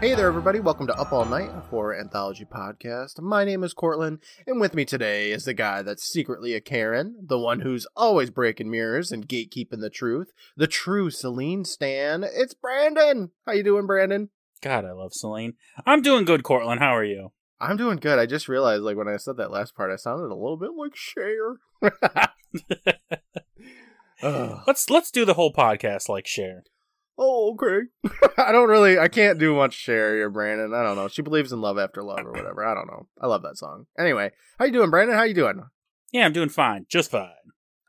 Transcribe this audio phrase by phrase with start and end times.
[0.00, 0.60] Hey there, everybody.
[0.60, 3.20] Welcome to Up All Night, a horror anthology podcast.
[3.20, 7.16] My name is Courtland, and with me today is the guy that's secretly a Karen,
[7.20, 12.24] the one who's always breaking mirrors and gatekeeping the truth, the true Celine Stan.
[12.24, 13.32] It's Brandon.
[13.44, 14.30] How you doing, Brandon?
[14.62, 15.56] God, I love Celine.
[15.84, 16.80] I'm doing good, Courtland.
[16.80, 17.32] How are you?
[17.60, 18.18] I'm doing good.
[18.18, 20.70] I just realized, like, when I said that last part, I sounded a little bit
[20.78, 21.56] like Cher.
[24.66, 26.64] Let's let's do the whole podcast like Cher.
[27.20, 27.86] Oh, okay.
[28.38, 30.74] I don't really, I can't do much Cher or Brandon.
[30.74, 31.06] I don't know.
[31.06, 32.64] She believes in love after love or whatever.
[32.64, 33.06] I don't know.
[33.20, 33.86] I love that song.
[33.98, 35.16] Anyway, how you doing, Brandon?
[35.16, 35.62] How you doing?
[36.12, 37.28] Yeah, I'm doing fine, just fine.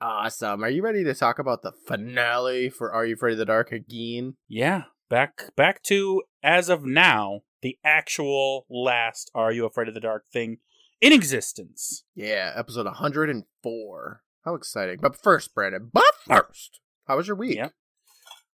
[0.02, 0.64] Awesome.
[0.64, 3.72] Are you ready to talk about the finale for Are You Afraid of the Dark
[3.72, 4.36] again?
[4.48, 10.00] Yeah, back back to as of now the actual last Are You Afraid of the
[10.00, 10.58] Dark thing
[11.00, 12.04] in existence.
[12.16, 14.24] Yeah, episode 104.
[14.44, 14.98] How exciting.
[15.02, 17.58] But first, Brandon, but first, how was your week?
[17.58, 17.74] Yep.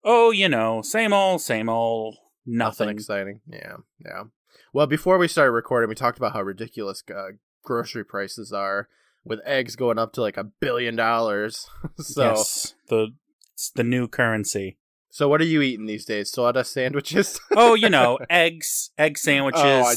[0.03, 2.89] Oh, you know, same old, same old, nothing.
[2.89, 3.41] exciting.
[3.47, 4.23] Yeah, yeah.
[4.73, 8.89] Well, before we started recording, we talked about how ridiculous uh, grocery prices are,
[9.23, 11.67] with eggs going up to like a billion dollars.
[11.99, 13.09] so, yes, the
[13.53, 14.77] it's the new currency.
[15.09, 16.31] so what are you eating these days?
[16.31, 17.39] Soda sandwiches?
[17.55, 19.93] Oh, you know, eggs, egg sandwiches Oh,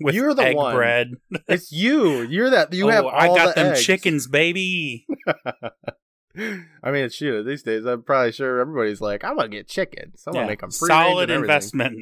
[0.00, 0.74] with You're the egg one.
[0.74, 1.08] bread.
[1.48, 2.22] it's you.
[2.22, 2.72] You're that.
[2.72, 3.04] You oh, have.
[3.04, 3.84] I got the them eggs.
[3.84, 5.06] chickens, baby.
[6.82, 10.22] I mean, shoot, these days, I'm probably sure everybody's like, I'm gonna get chickens.
[10.26, 11.96] I'm gonna make them free solid investment.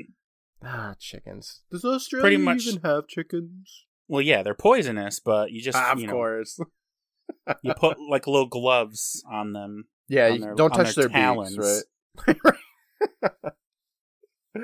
[0.63, 1.63] Ah, chickens.
[1.71, 3.85] Does Australia Pretty much- even have chickens?
[4.09, 6.59] Well, yeah, they're poisonous, but you just Ah, of you know course.
[7.63, 9.85] you put like little gloves on them.
[10.09, 11.57] Yeah, on you their- don't touch their their, talons.
[11.57, 11.85] beaks,
[12.27, 12.37] right?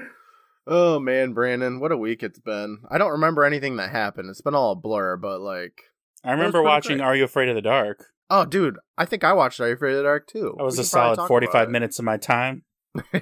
[0.67, 2.79] oh man, Brandon, what a week it's been.
[2.91, 4.31] I don't remember anything that happened.
[4.31, 5.81] It's been all a blur, but like,
[6.25, 7.05] I remember watching great.
[7.07, 8.07] Are You Afraid of the Dark?
[8.30, 10.55] Oh, dude, I think I watched Are You Afraid of the Dark too.
[10.56, 12.62] That was We a solid 45 minutes of my time.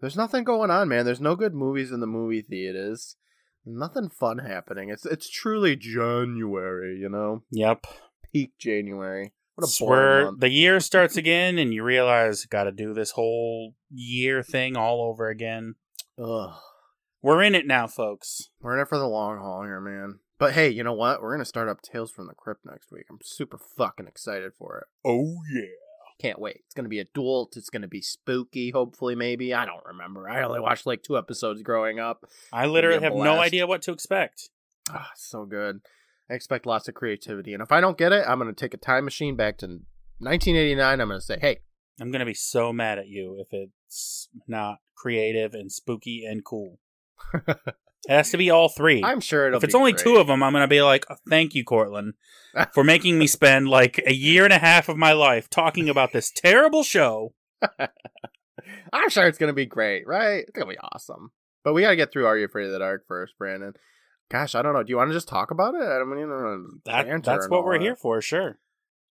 [0.00, 1.04] There's nothing going on, man.
[1.04, 3.16] There's no good movies in the movie theaters.
[3.64, 4.90] Nothing fun happening.
[4.90, 7.86] It's it's truly January, you know, Yep.
[8.30, 9.32] peak January.
[9.54, 10.40] What a where month.
[10.40, 15.00] the year starts again and you realize got to do this whole year thing all
[15.00, 15.76] over again.
[16.22, 16.52] Ugh.
[17.22, 18.50] We're in it now, folks.
[18.60, 20.18] We're in it for the long haul here, man.
[20.44, 21.22] But hey, you know what?
[21.22, 23.06] We're gonna start up Tales from the Crypt next week.
[23.08, 24.84] I'm super fucking excited for it.
[25.02, 25.62] Oh yeah.
[26.20, 26.60] Can't wait.
[26.66, 27.56] It's gonna be adult.
[27.56, 28.70] It's gonna be spooky.
[28.70, 29.54] Hopefully, maybe.
[29.54, 30.28] I don't remember.
[30.28, 32.26] I only watched like two episodes growing up.
[32.52, 34.50] I literally have no idea what to expect.
[34.90, 35.80] Ah, so good.
[36.28, 38.76] I expect lots of creativity, and if I don't get it, I'm gonna take a
[38.76, 39.66] time machine back to
[40.18, 41.00] 1989.
[41.00, 41.60] I'm gonna say, hey,
[41.98, 46.44] I'm going to be so mad at you if it's not creative and spooky and
[46.44, 46.80] cool.
[48.08, 49.58] It has to be all 3 I'm sure it'll.
[49.58, 50.02] if it's only great.
[50.04, 52.14] two of them, I'm gonna be like, "Oh, "Thank you, Courtland,
[52.74, 56.12] for making me spend like a year and a half of my life talking about
[56.12, 57.34] this terrible show."
[58.92, 60.38] I'm sure it's gonna be great, right?
[60.46, 61.30] It's gonna be awesome.
[61.64, 63.72] But we gotta get through Are You Afraid of the Dark first, Brandon.
[64.30, 64.82] Gosh, I don't know.
[64.82, 65.82] Do you want to just talk about it?
[65.82, 67.82] I mean, you know, That, that's what we're that.
[67.84, 68.58] here for, sure.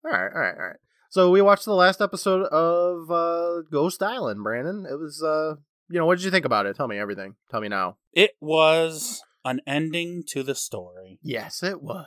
[0.05, 0.77] All right, all right, all right.
[1.11, 4.87] So we watched the last episode of uh, Ghost Island, Brandon.
[4.89, 5.57] It was, uh,
[5.91, 6.77] you know, what did you think about it?
[6.77, 7.35] Tell me everything.
[7.51, 7.97] Tell me now.
[8.13, 11.19] It was an ending to the story.
[11.23, 12.07] Yes, it was.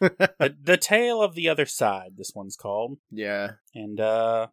[0.00, 2.12] the, the tale of the other side.
[2.16, 4.48] This one's called, yeah, and uh,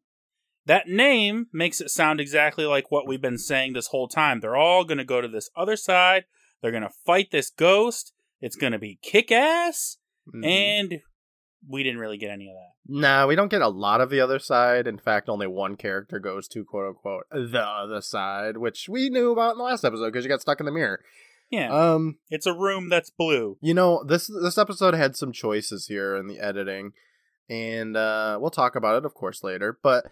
[0.65, 4.39] that name makes it sound exactly like what we've been saying this whole time.
[4.39, 6.25] They're all gonna go to this other side.
[6.61, 8.13] They're gonna fight this ghost.
[8.41, 9.97] It's gonna be kick ass.
[10.33, 10.45] Mhm.
[10.45, 10.93] And
[11.67, 12.71] we didn't really get any of that.
[12.87, 14.85] Nah, we don't get a lot of the other side.
[14.87, 19.31] In fact, only one character goes to quote unquote the other side, which we knew
[19.31, 21.01] about in the last episode because you got stuck in the mirror.
[21.51, 23.57] Yeah, Um, it's a room that's blue.
[23.61, 26.93] you know this this episode had some choices here in the editing,
[27.49, 29.77] and uh, we'll talk about it, of course, later.
[29.83, 30.05] But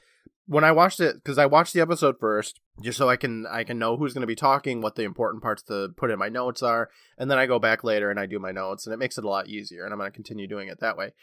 [0.45, 3.63] when I watched it, because I watched the episode first, just so I can I
[3.63, 6.29] can know who's going to be talking, what the important parts to put in my
[6.29, 8.97] notes are, and then I go back later and I do my notes, and it
[8.97, 9.85] makes it a lot easier.
[9.85, 11.13] And I'm going to continue doing it that way.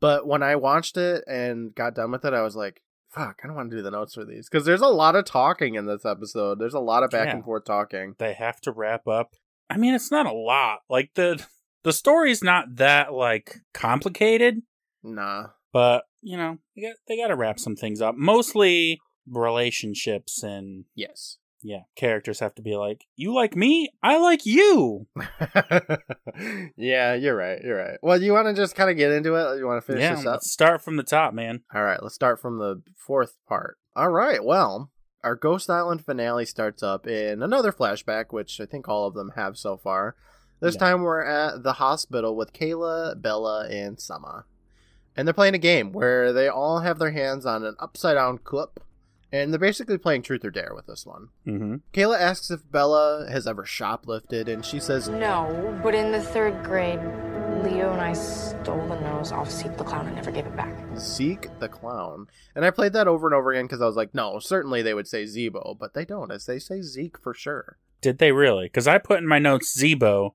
[0.00, 3.46] But when I watched it and got done with it, I was like, "Fuck, I
[3.46, 5.86] don't want to do the notes for these," because there's a lot of talking in
[5.86, 6.58] this episode.
[6.58, 7.34] There's a lot of back Yeah.
[7.36, 8.14] and forth talking.
[8.18, 9.34] They have to wrap up.
[9.68, 10.80] I mean, it's not a lot.
[10.88, 11.44] Like the
[11.84, 14.62] the story's not that like complicated,
[15.02, 15.48] Nah.
[15.72, 18.14] but you know, they got they got to wrap some things up.
[18.16, 21.38] Mostly relationships and Yes.
[21.62, 25.06] Yeah, characters have to be like, "You like me, I like you."
[26.76, 27.60] yeah, you're right.
[27.62, 27.98] You're right.
[28.02, 29.58] Well, you want to just kind of get into it?
[29.58, 30.32] You want to finish yeah, this up?
[30.32, 31.62] let's start from the top, man.
[31.74, 33.78] All right, let's start from the fourth part.
[33.94, 34.90] All right, well,
[35.22, 39.32] our Ghost Island finale starts up in another flashback, which I think all of them
[39.36, 40.16] have so far.
[40.60, 40.80] This Yeah.
[40.80, 44.46] time we're at the hospital with Kayla, Bella, and Summer.
[45.16, 48.38] And they're playing a game where they all have their hands on an upside down
[48.38, 48.80] cup
[49.32, 51.28] And they're basically playing truth or dare with this one.
[51.46, 51.76] Mm-hmm.
[51.92, 56.64] Kayla asks if Bella has ever shoplifted, and she says, No, but in the third
[56.64, 57.00] grade,
[57.62, 60.74] Leo and I stole the nose off Zeke the Clown and never gave it back.
[60.96, 62.26] Zeke the clown.
[62.54, 64.94] And I played that over and over again because I was like, no, certainly they
[64.94, 66.32] would say Zebo, but they don't.
[66.32, 67.78] As they say Zeke for sure.
[68.00, 68.66] Did they really?
[68.66, 70.32] Because I put in my notes Zebo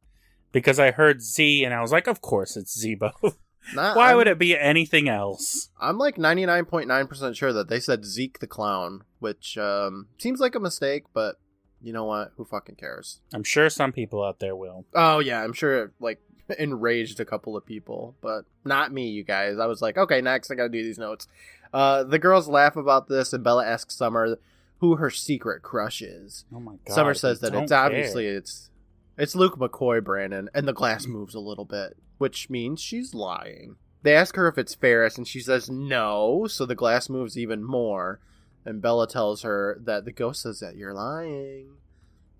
[0.51, 3.11] because I heard Z and I was like, of course it's Zebo.
[3.73, 5.69] Why I'm, would it be anything else?
[5.79, 10.59] I'm like 99.9% sure that they said Zeke the clown, which um, seems like a
[10.59, 11.35] mistake, but
[11.81, 12.31] you know what?
[12.37, 13.21] Who fucking cares?
[13.33, 14.85] I'm sure some people out there will.
[14.93, 16.21] Oh, yeah, I'm sure it, like,
[16.59, 19.57] enraged a couple of people, but not me, you guys.
[19.57, 21.27] I was like, okay, next, I gotta do these notes.
[21.73, 24.37] Uh, the girls laugh about this, and Bella asks Summer
[24.79, 26.45] who her secret crush is.
[26.53, 26.93] Oh my god.
[26.93, 27.79] Summer says that it's care.
[27.79, 28.69] obviously it's
[29.17, 33.75] it's Luke McCoy, Brandon, and the glass moves a little bit, which means she's lying.
[34.03, 37.63] They ask her if it's Ferris, and she says no, so the glass moves even
[37.63, 38.19] more.
[38.63, 41.77] And Bella tells her that the ghost says that you're lying.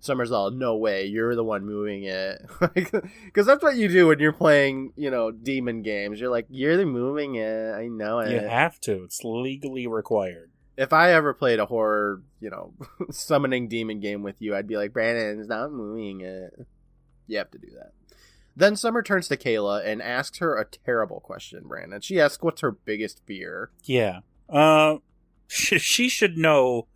[0.00, 2.42] Summer's all, no way, you're the one moving it.
[2.74, 6.20] Because that's what you do when you're playing, you know, demon games.
[6.20, 7.72] You're like, you're the moving it.
[7.74, 9.04] I know it You have to.
[9.04, 10.50] It's legally required.
[10.76, 12.74] if I ever played a horror, you know,
[13.10, 16.66] summoning demon game with you, I'd be like, Brandon's not moving it.
[17.26, 17.92] You have to do that.
[18.56, 22.00] Then Summer turns to Kayla and asks her a terrible question, Brandon.
[22.00, 23.70] She asks, What's her biggest fear?
[23.84, 24.20] Yeah.
[24.48, 24.98] Uh,
[25.46, 26.86] sh- she should know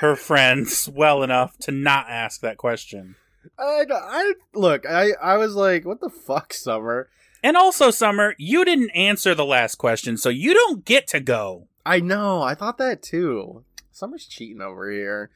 [0.00, 3.16] her friends well enough to not ask that question.
[3.58, 7.08] I, I look, I, I was like, What the fuck, Summer?
[7.42, 11.68] And also, Summer, you didn't answer the last question, so you don't get to go.
[11.86, 13.64] I know, I thought that too.
[13.90, 15.30] Summer's cheating over here.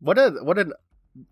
[0.00, 0.72] What a what an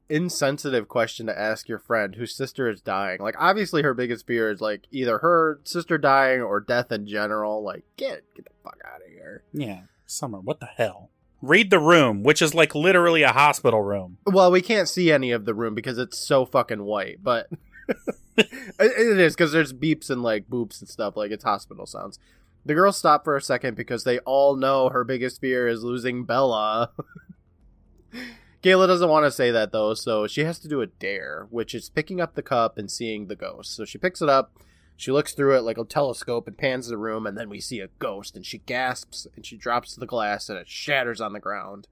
[0.08, 3.20] insensitive question to ask your friend whose sister is dying.
[3.20, 7.62] Like obviously her biggest fear is like either her sister dying or death in general.
[7.62, 9.42] Like get get the fuck out of here.
[9.52, 9.82] Yeah.
[10.06, 11.10] Summer, what the hell?
[11.42, 14.18] Read the room, which is like literally a hospital room.
[14.26, 17.48] Well, we can't see any of the room because it's so fucking white, but
[18.36, 18.48] it,
[18.78, 21.16] it is because there's beeps and like boops and stuff.
[21.16, 22.18] Like it's hospital sounds.
[22.64, 26.24] The girls stop for a second because they all know her biggest fear is losing
[26.24, 26.90] Bella.
[28.66, 31.72] Kayla doesn't want to say that though, so she has to do a dare, which
[31.72, 33.76] is picking up the cup and seeing the ghost.
[33.76, 34.58] So she picks it up,
[34.96, 37.78] she looks through it like a telescope and pans the room, and then we see
[37.78, 41.38] a ghost, and she gasps and she drops the glass and it shatters on the
[41.38, 41.86] ground.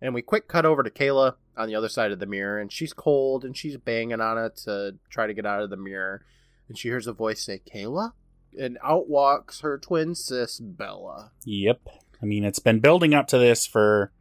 [0.00, 2.72] And we quick cut over to Kayla on the other side of the mirror, and
[2.72, 6.24] she's cold and she's banging on it to try to get out of the mirror.
[6.66, 8.12] And she hears a voice say, Kayla?
[8.58, 11.32] And out walks her twin sis, Bella.
[11.44, 11.80] Yep.
[12.22, 14.12] I mean, it's been building up to this for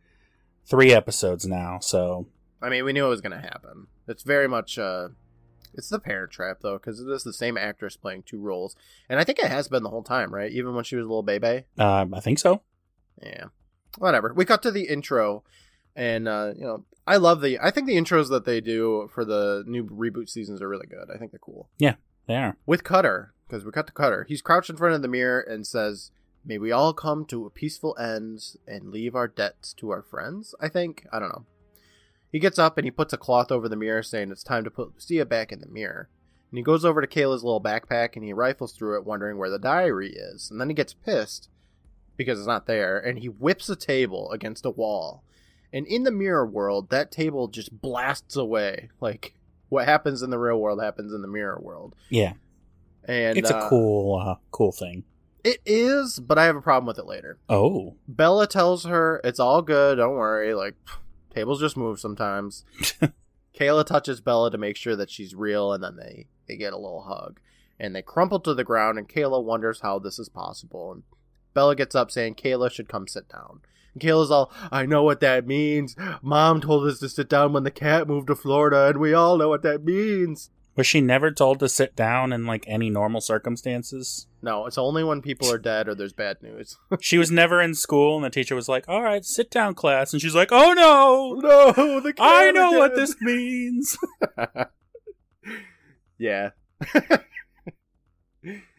[0.65, 2.27] three episodes now, so
[2.61, 3.87] I mean, we knew it was going to happen.
[4.07, 5.09] It's very much, uh,
[5.73, 8.75] it's the parent trap, though, because it is the same actress playing two roles.
[9.09, 10.51] And I think it has been the whole time, right?
[10.51, 11.65] Even when she was a little baby.
[11.77, 12.61] uh, I think so.
[13.21, 13.45] Yeah.
[13.97, 14.33] Whatever.
[14.33, 15.43] We cut to the intro,
[15.95, 19.23] and, uh, you know, I love the, I think the intros that they do for
[19.25, 21.09] the new reboot seasons are really good.
[21.13, 21.69] I think they're cool.
[21.77, 21.95] Yeah,
[22.25, 22.57] they are.
[22.65, 24.25] with Cutter, because we cut to Cutter.
[24.27, 26.09] He's crouched in front of the mirror and says,
[26.45, 30.53] May we all come to a peaceful end and leave our debts to our friends,
[30.61, 31.07] I think.
[31.11, 31.45] I don't know.
[32.31, 34.69] He gets up and he puts a cloth over the mirror, saying it's time to
[34.69, 36.09] put Lucia back in the mirror.
[36.51, 39.49] And he goes over to Kayla's little backpack and he rifles through it, wondering where
[39.49, 40.51] the diary is.
[40.51, 41.49] And then he gets pissed
[42.17, 45.23] because it's not there, and he whips a table against a wall.
[45.73, 48.89] And in the mirror world, that table just blasts away.
[49.01, 49.33] Like,
[49.69, 51.95] what happens in the real world happens in the mirror world.
[52.09, 52.33] Yeah.
[53.03, 55.03] And it's a uh, cool, uh, cool thing.
[55.45, 57.37] It is, but I have a problem with it later.
[57.47, 57.97] Oh.
[58.07, 60.55] Bella tells her it's all good, don't worry.
[60.55, 60.73] Like
[61.29, 62.65] tables just move sometimes.
[63.55, 66.79] Kayla touches Bella to make sure that she's real, and then they they get a
[66.79, 67.39] little hug,
[67.79, 68.97] and they crumple to the ground.
[68.97, 70.91] And Kayla wonders how this is possible.
[70.91, 71.03] And
[71.53, 73.61] Bella gets up saying Kayla should come sit down.
[73.93, 75.95] And Kayla's all, I know what that means.
[76.23, 79.37] Mom told us to sit down when the cat moved to Florida, and we all
[79.37, 80.49] know what that means.
[80.75, 84.27] Was she never told to sit down in like any normal circumstances?
[84.41, 86.77] No, it's only when people are dead or there's bad news.
[86.99, 90.11] She was never in school, and the teacher was like, "All right, sit down, class,"
[90.11, 93.97] and she's like, "Oh no, no, the I know what this means."
[96.17, 96.49] yeah.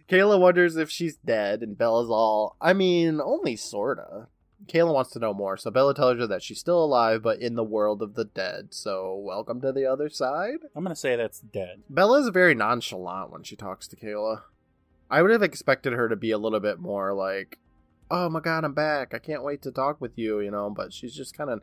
[0.09, 4.29] Kayla wonders if she's dead, and Bella's all, I mean, only sorta.
[4.67, 7.55] Kayla wants to know more, so Bella tells her that she's still alive, but in
[7.55, 8.69] the world of the dead.
[8.73, 10.59] So, welcome to the other side.
[10.75, 11.83] I'm gonna say that's dead.
[11.91, 14.43] Bella's very nonchalant when she talks to Kayla.
[15.11, 17.59] I would have expected her to be a little bit more like,
[18.11, 19.15] "Oh my god, I'm back!
[19.15, 20.71] I can't wait to talk with you," you know.
[20.71, 21.63] But she's just kind of,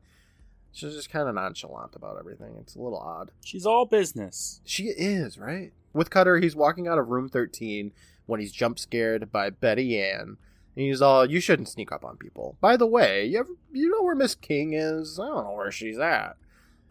[0.72, 2.56] she's just kind of nonchalant about everything.
[2.62, 3.32] It's a little odd.
[3.44, 4.62] She's all business.
[4.64, 5.74] She is, right?
[5.94, 7.92] With Cutter, he's walking out of room 13
[8.28, 10.38] when he's jump scared by Betty Ann.
[10.76, 13.90] And he's all, "You shouldn't sneak up on people." By the way, you ever, you
[13.90, 15.20] know where Miss King is?
[15.20, 16.38] I don't know where she's at.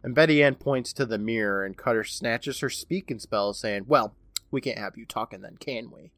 [0.04, 3.84] And Betty Ann points to the mirror, and Cutter snatches her Speak & Spell, saying,
[3.86, 4.14] "Well,
[4.50, 6.12] we can't have you talking then, can we?"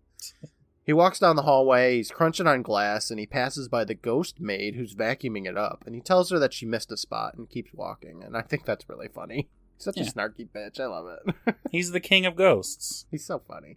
[0.87, 4.39] He walks down the hallway, he's crunching on glass, and he passes by the ghost
[4.41, 7.49] maid who's vacuuming it up, and he tells her that she missed a spot and
[7.49, 9.49] keeps walking, and I think that's really funny.
[9.79, 10.05] Such Yeah.
[10.05, 10.79] a snarky bitch.
[10.79, 11.55] I love it.
[11.71, 13.07] He's the king of ghosts.
[13.11, 13.77] He's so funny.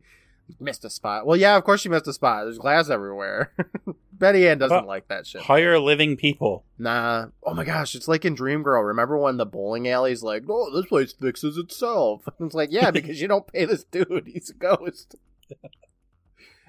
[0.59, 1.25] Missed a spot.
[1.25, 2.43] Well, yeah, of course she missed a spot.
[2.45, 3.53] There's glass everywhere.
[4.13, 5.41] Betty Ann doesn't Well, like that shit.
[5.41, 6.65] Hire living people.
[6.77, 7.27] Nah.
[7.43, 8.81] Oh my gosh, it's like in Dream Girl.
[8.81, 12.27] Remember when the bowling alley's like, oh, this place fixes itself?
[12.39, 14.27] It's like, yeah, because you don't pay this dude.
[14.33, 15.15] He's a ghost.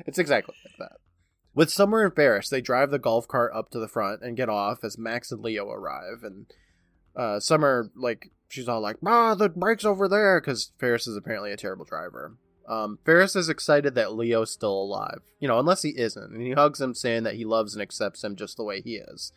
[0.06, 0.99] it's exactly like that.
[1.54, 4.49] With Summer and Ferris, they drive the golf cart up to the front and get
[4.49, 6.23] off as Max and Leo arrive.
[6.23, 6.47] And
[7.16, 11.50] uh, Summer, like, she's all like, ah, the bike's over there, because Ferris is apparently
[11.52, 12.37] a terrible driver.
[12.68, 15.22] Um, Ferris is excited that Leo's still alive.
[15.40, 16.32] You know, unless he isn't.
[16.32, 18.96] And he hugs him, saying that he loves and accepts him just the way he
[18.96, 19.32] is.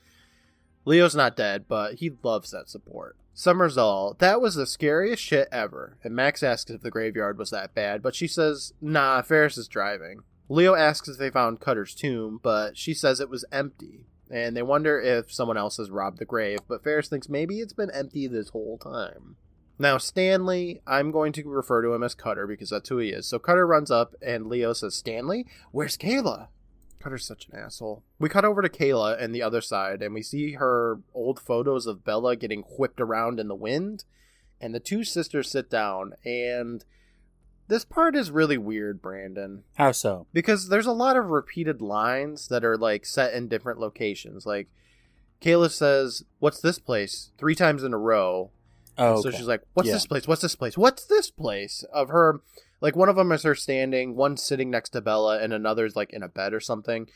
[0.85, 3.15] Leo's not dead, but he loves that support.
[3.33, 5.97] Summer's all, that was the scariest shit ever.
[6.03, 9.67] And Max asks if the graveyard was that bad, but she says, nah, Ferris is
[9.67, 10.21] driving.
[10.49, 14.05] Leo asks if they found Cutter's tomb, but she says it was empty.
[14.29, 17.73] And they wonder if someone else has robbed the grave, but Ferris thinks maybe it's
[17.73, 19.37] been empty this whole time.
[19.81, 23.27] Now, Stanley, I'm going to refer to him as Cutter because that's who he is.
[23.27, 26.49] So Cutter runs up and Leo says, Stanley, where's Kayla?
[26.99, 28.03] Cutter's such an asshole.
[28.19, 31.87] We cut over to Kayla and the other side, and we see her old photos
[31.87, 34.03] of Bella getting whipped around in the wind.
[34.59, 36.85] And the two sisters sit down, and
[37.67, 40.27] this part is really weird, Brandon How so?
[40.31, 44.45] because there's a lot of repeated lines that are like set in different locations.
[44.45, 44.67] Like
[45.41, 48.51] Kayla says, "What's this place?" three times in a row.
[48.97, 49.93] Oh, So she's like, "What's Yeah.
[49.95, 50.27] this place?
[50.27, 50.77] What's this place?
[50.77, 52.41] What's this place?" Of her,
[52.81, 56.11] like one of them is her standing, one sitting next to Bella, and another's like
[56.13, 57.07] in a bed or something.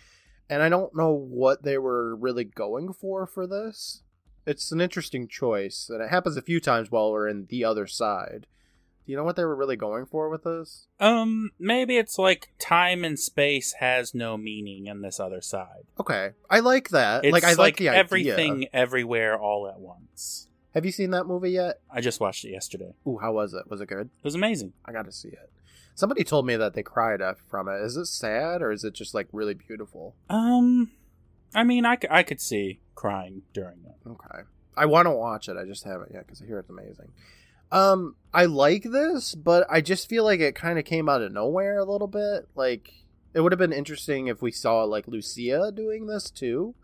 [0.49, 4.03] And I don't know what they were really going for for this.
[4.45, 7.87] It's an interesting choice, and it happens a few times while we're in the other
[7.87, 8.45] side.
[9.05, 10.87] Do you know what they were really going for with this?
[10.99, 15.85] um, maybe it's like time and space has no meaning in this other side.
[15.99, 17.23] Okay, I like that.
[17.23, 17.99] It's like I like, the idea.
[17.99, 20.47] everything everywhere all at once.
[20.75, 21.79] Have you seen that movie yet?
[21.89, 22.93] I just watched it yesterday.
[23.07, 23.63] Ooh, how was it?
[23.69, 24.09] Was it good?
[24.17, 24.73] It was amazing.
[24.83, 25.49] I got to see it.
[25.95, 27.81] Somebody told me that they cried from it.
[27.81, 30.15] Is it sad or is it just like really beautiful?
[30.29, 30.91] Um,
[31.53, 34.09] I mean, I, I could see crying during it.
[34.09, 34.43] Okay.
[34.75, 35.55] I want to watch it.
[35.55, 37.13] I just haven't yet because I hear it's amazing.
[37.71, 41.31] Um, I like this, but I just feel like it kind of came out of
[41.31, 42.49] nowhere a little bit.
[42.53, 42.91] Like
[43.33, 46.75] it would have been interesting if we saw like Lucia doing this too,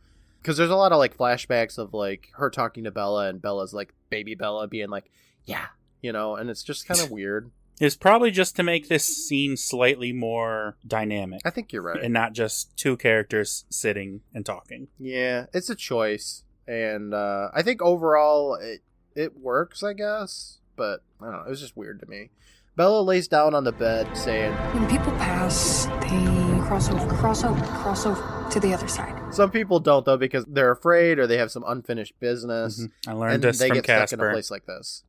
[0.41, 3.74] because there's a lot of like flashbacks of like her talking to Bella and Bella's
[3.74, 5.12] like baby Bella being like,
[5.45, 5.67] "Yeah,"
[6.01, 7.51] you know, and it's just kind of weird.
[7.79, 12.03] It's probably just to make this scene slightly more dynamic I think you're right.
[12.03, 14.88] and not just two characters sitting and talking.
[15.00, 18.81] Yeah, it's a choice, and uh, I think overall it
[19.15, 20.60] it works, I guess.
[20.75, 22.29] But I don't know, it was just weird to me.
[22.75, 26.40] Bella lays down on the bed, saying, When people pass, they
[26.72, 29.34] cross over, cross over, cross over to the other side.
[29.34, 33.10] "Some people don't though because they're afraid or they have some unfinished business, mm-hmm.
[33.10, 34.32] I learned and this they from get stuck in a Casper.
[34.32, 35.04] place like this."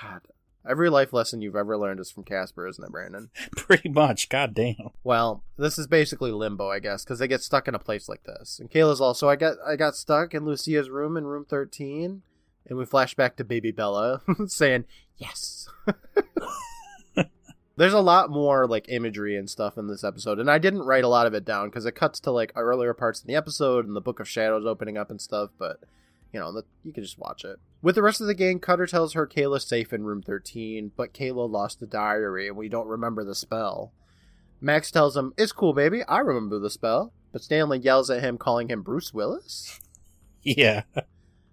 [0.00, 0.20] God,
[0.64, 3.30] every life lesson you've ever learned is from Casper, isn't it, Brandon?
[3.56, 4.28] Pretty much.
[4.28, 4.90] God damn.
[5.02, 8.22] Well, this is basically limbo, I guess, because they get stuck in a place like
[8.22, 8.60] this.
[8.60, 12.22] And Kayla's also, I got, I got stuck in Lucia's room in room thirteen,
[12.64, 14.84] and we flash back to Baby Bella saying
[15.16, 15.68] yes.
[17.82, 21.02] There's a lot more like imagery and stuff in this episode, and I didn't write
[21.02, 23.88] a lot of it down because it cuts to like earlier parts in the episode
[23.88, 25.50] and the Book of Shadows opening up and stuff.
[25.58, 25.80] But
[26.32, 27.58] you know, the, you can just watch it.
[27.82, 31.12] With the rest of the gang, Cutter tells her Kayla's safe in room 13, but
[31.12, 33.92] Kayla lost the diary and we don't remember the spell.
[34.60, 36.04] Max tells him, It's cool, baby.
[36.04, 37.12] I remember the spell.
[37.32, 39.80] But Stanley yells at him, calling him Bruce Willis.
[40.44, 40.82] Yeah.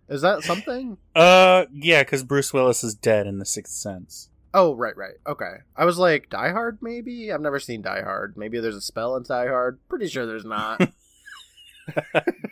[0.07, 0.98] Is that something?
[1.15, 4.28] Uh, yeah, because Bruce Willis is dead in The Sixth Sense.
[4.53, 5.15] Oh, right, right.
[5.27, 5.58] Okay.
[5.75, 7.32] I was like, Die Hard, maybe?
[7.32, 8.36] I've never seen Die Hard.
[8.36, 9.79] Maybe there's a spell in Die Hard.
[9.88, 10.82] Pretty sure there's not.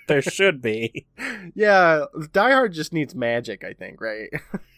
[0.08, 1.06] There should be.
[1.54, 4.30] yeah, Die Hard just needs magic, I think, right?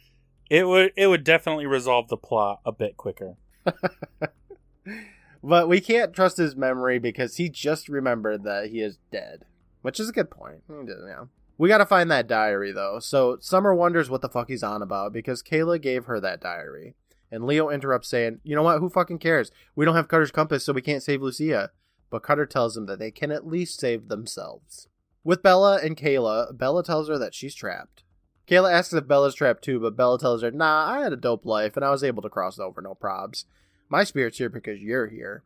[0.50, 3.36] It would it would definitely resolve the plot a bit quicker.
[5.44, 9.46] but we can't trust his memory because he just remembered that he is dead,
[9.84, 10.64] which is a good point.
[10.68, 11.26] Yeah.
[11.60, 12.98] We gotta find that diary though.
[13.00, 16.96] So Summer wonders what the fuck he's on about because Kayla gave her that diary.
[17.32, 18.80] And Leo interrupts saying, You know what?
[18.80, 19.52] Who fucking cares?
[19.76, 21.72] We don't have Cutter's compass, so we can't save Lucia.
[22.10, 24.88] But Cutter tells him that they can at least save themselves.
[25.24, 28.04] With Bella and Kayla, Bella tells her that she's trapped.
[28.48, 31.46] Kayla asks if Bella's trapped too, but Bella tells her, Nah, I had a dope
[31.46, 33.46] life and I was able to cross over, no probs.
[33.90, 35.44] My spirit's here because you're here.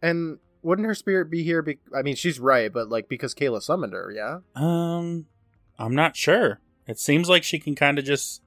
[0.00, 1.60] And Wouldn't her spirit be here?
[1.60, 4.38] Be- I mean, she's right, but like because Kayla summoned her, yeah.
[4.54, 5.26] Um,
[5.78, 6.60] I'm not sure.
[6.86, 8.40] It seems like she can kind of just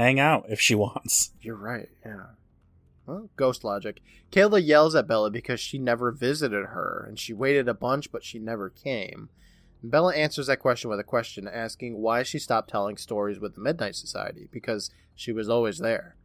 [0.00, 1.30] hang out if she wants.
[1.40, 1.88] You're right.
[2.04, 2.26] Yeah.
[3.06, 4.00] Well, ghost logic.
[4.30, 8.24] Kayla yells at Bella because she never visited her, and she waited a bunch, but
[8.24, 9.28] she never came.
[9.82, 13.54] And Bella answers that question with a question, asking why she stopped telling stories with
[13.54, 16.16] the Midnight Society because she was always there.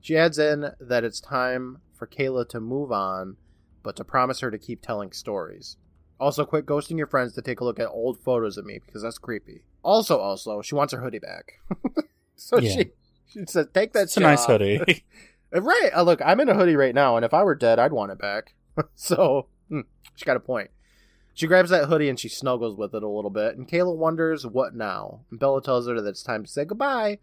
[0.00, 3.36] She adds in that it's time for Kayla to move on,
[3.82, 5.76] but to promise her to keep telling stories.
[6.20, 9.02] Also, quit ghosting your friends to take a look at old photos of me because
[9.02, 9.62] that's creepy.
[9.82, 11.54] Also, also, she wants her hoodie back.
[12.36, 12.70] so Yeah.
[12.74, 12.90] she
[13.34, 15.04] she said, "Take that." It's a nice hoodie.
[15.52, 15.90] Right.
[15.94, 18.10] Uh, look, I'm in a hoodie right now, and if I were dead, I'd want
[18.10, 18.54] it back.
[18.96, 19.82] so, hmm,
[20.16, 20.70] she got a point.
[21.32, 24.46] She grabs that hoodie and she snuggles with it a little bit, and Kayla wonders
[24.46, 25.20] what now.
[25.30, 27.18] And Bella tells her that it's time to say goodbye,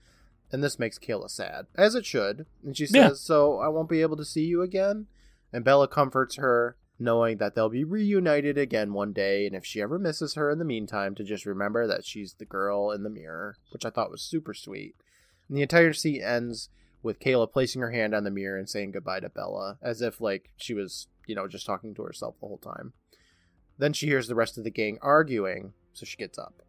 [0.51, 2.46] and this makes Kayla sad, as it should.
[2.63, 3.10] And she says, Yeah.
[3.13, 5.08] So I won't be able to see you again?
[5.53, 9.82] And Bella comforts her, knowing that they'll be reunited again one day, and if she
[9.82, 13.10] ever misses her in the meantime, to just remember that she's the girl in the
[13.10, 14.96] mirror, which I thought was super sweet.
[15.51, 16.70] And the entire scene ends
[17.03, 20.22] with Kayla placing her hand on the mirror and saying goodbye to Bella, as if
[20.22, 22.93] like she was, you know, just talking to herself the whole time.
[23.77, 26.62] Then she hears the rest of the gang arguing, so she gets up.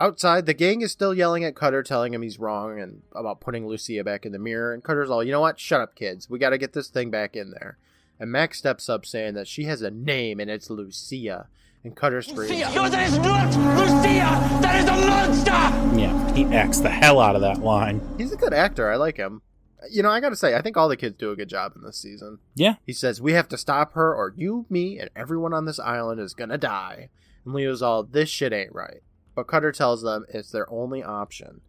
[0.00, 3.68] Outside, the gang is still yelling at Cutter, telling him he's wrong and about putting
[3.68, 4.74] Lucia back in the mirror.
[4.74, 5.60] And Cutter's all, you know what?
[5.60, 6.28] Shut up, kids.
[6.28, 7.78] We got to get this thing back in there.
[8.18, 11.46] And Max steps up, saying that she has a name and it's Lucia.
[11.84, 14.60] And Cutter screams, No, that is not Lucia!
[14.62, 16.00] That is a monster!
[16.00, 18.00] yeah, he acts the hell out of that line.
[18.16, 18.90] He's a good actor.
[18.90, 19.42] I like him.
[19.90, 21.74] You know, I got to say, I think all the kids do a good job
[21.76, 22.38] in this season.
[22.54, 22.76] Yeah.
[22.86, 26.20] He says, We have to stop her, or you, me, and everyone on this island
[26.20, 27.10] is gonna die.
[27.44, 29.02] And Leo's all, This shit ain't right.
[29.34, 31.60] But Cutter tells them it's their only option.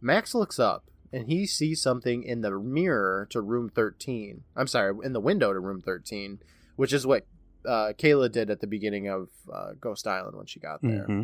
[0.00, 4.44] Max looks up, and he sees something in the mirror to room 13.
[4.56, 6.38] I'm sorry, in the window to room 13,
[6.76, 7.26] which is what
[7.66, 11.04] uh, Kayla did at the beginning of uh, Ghost Island when she got there.
[11.04, 11.22] hmm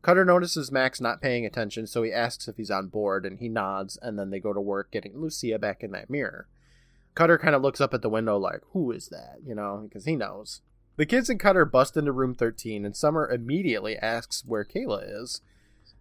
[0.00, 3.48] Cutter notices Max not paying attention, so he asks if he's on board, and he
[3.48, 6.46] nods, and then they go to work getting Lucia back in that mirror.
[7.16, 9.38] Cutter kind of looks up at the window like, who is that?
[9.44, 10.60] You know, because he knows.
[10.96, 15.40] The kids and Cutter bust into room 13, and Summer immediately asks where Kayla is.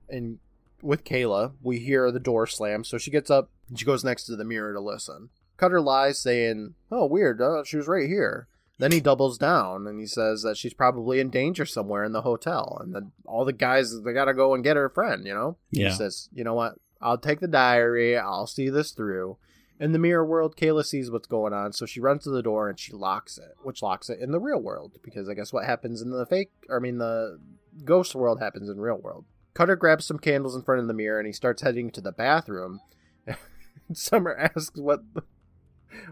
[0.08, 0.38] And
[0.82, 4.25] with Kayla, we hear the door slam, so she gets up and she goes next
[4.25, 5.30] to the mirror to listen.
[5.58, 8.47] Cutter lies, saying, Oh, weird, uh, she was right here.
[8.80, 12.22] Then he doubles down and he says that she's probably in danger somewhere in the
[12.22, 15.26] hotel, and then all the guys they gotta go and get her friend.
[15.26, 15.90] You know, Yeah.
[15.90, 16.76] he says, "You know what?
[17.02, 18.18] I'll take the diary.
[18.18, 19.38] I'll see this through."
[19.80, 22.68] In the mirror world, Kayla sees what's going on, so she runs to the door
[22.68, 25.66] and she locks it, which locks it in the real world because I guess what
[25.66, 27.40] happens in the fake, or I mean the
[27.86, 29.26] ghost world happens in real world.
[29.54, 32.12] Cutter grabs some candles in front of the mirror and he starts heading to the
[32.12, 32.80] bathroom.
[33.94, 35.02] Summer asks what,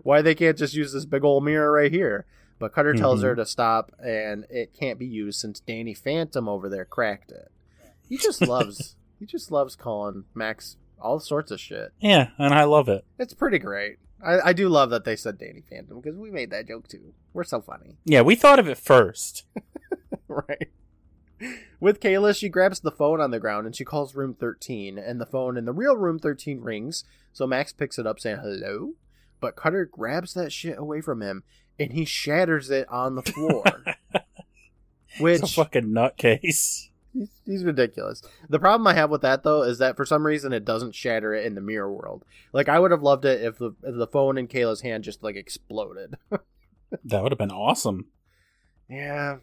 [0.03, 2.25] why they can't just use this big old mirror right here.
[2.59, 3.23] But Cutter tells Mhm.
[3.23, 7.51] her to stop, and it can't be used since Danny Phantom over there cracked it.
[8.07, 11.91] He just loves, he just loves calling Max all sorts of shit.
[11.99, 13.03] Yeah, and I love it.
[13.19, 13.97] It's pretty great.
[14.25, 17.13] I, I do love that they said Danny Phantom because we made that joke too.
[17.33, 17.97] We're so funny.
[18.05, 19.43] Yeah, we thought of it first.
[20.27, 20.69] right.
[21.81, 25.19] With Kayla, she grabs the phone on the ground and she calls room 13, and
[25.19, 27.03] the phone in the real room 13 rings.
[27.33, 28.93] So Max picks it up saying hello,
[29.41, 31.43] but Cutter grabs that shit away from him
[31.79, 33.63] and he shatters it on the floor.
[35.19, 36.39] which It's a fucking nutcase.
[36.41, 36.89] he's,
[37.45, 38.21] he's ridiculous.
[38.49, 41.33] The problem I have with that though is that for some reason it doesn't shatter
[41.33, 42.25] it in the mirror world.
[42.53, 45.23] Like I would have loved it if the if the phone in Kayla's hand just
[45.23, 46.15] like exploded.
[47.03, 48.05] That would have been awesome.
[48.89, 49.37] Yeah,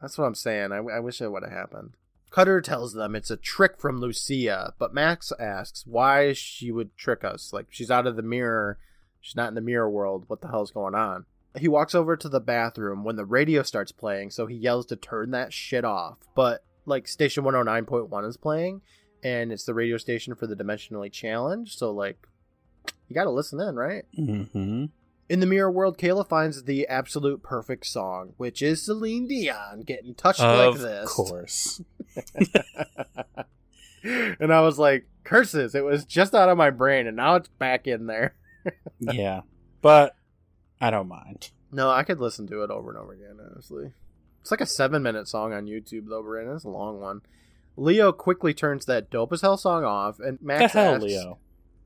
[0.00, 0.72] that's what I'm saying.
[0.72, 1.90] I, I wish it would have happened.
[2.30, 7.24] Cutter tells them it's a trick from Lucia, but Max asks why she would trick
[7.24, 7.52] us.
[7.52, 8.78] Like, she's out of the mirror.
[9.20, 10.24] She's not in the mirror world.
[10.28, 11.26] What the hell's going on?
[11.56, 14.96] He walks over to the bathroom when the radio starts playing, so he yells to
[14.96, 16.18] turn that shit off.
[16.34, 18.82] But, like, station 109.1 is playing,
[19.22, 22.26] and it's the radio station for the Dimensionally Challenged, so, like,
[23.08, 24.04] you gotta listen in, right?
[24.14, 24.86] hmm
[25.28, 30.14] In the mirror world, Kayla finds the absolute perfect song, which is Celine Dion getting
[30.14, 31.04] touched like this.
[31.04, 31.80] Of course.
[34.02, 37.48] and I was like, curses, it was just out of my brain and now it's
[37.48, 38.34] back in there.
[39.00, 39.42] yeah,
[39.82, 40.14] but
[40.80, 41.50] I don't mind.
[41.72, 43.92] No, I could listen to it over and over again, honestly.
[44.40, 46.54] It's like a seven minute song on YouTube, though, Brandon.
[46.56, 47.22] It's a long one.
[47.76, 51.38] Leo quickly turns that dope as hell song off, and Max the hell, asks, Leo?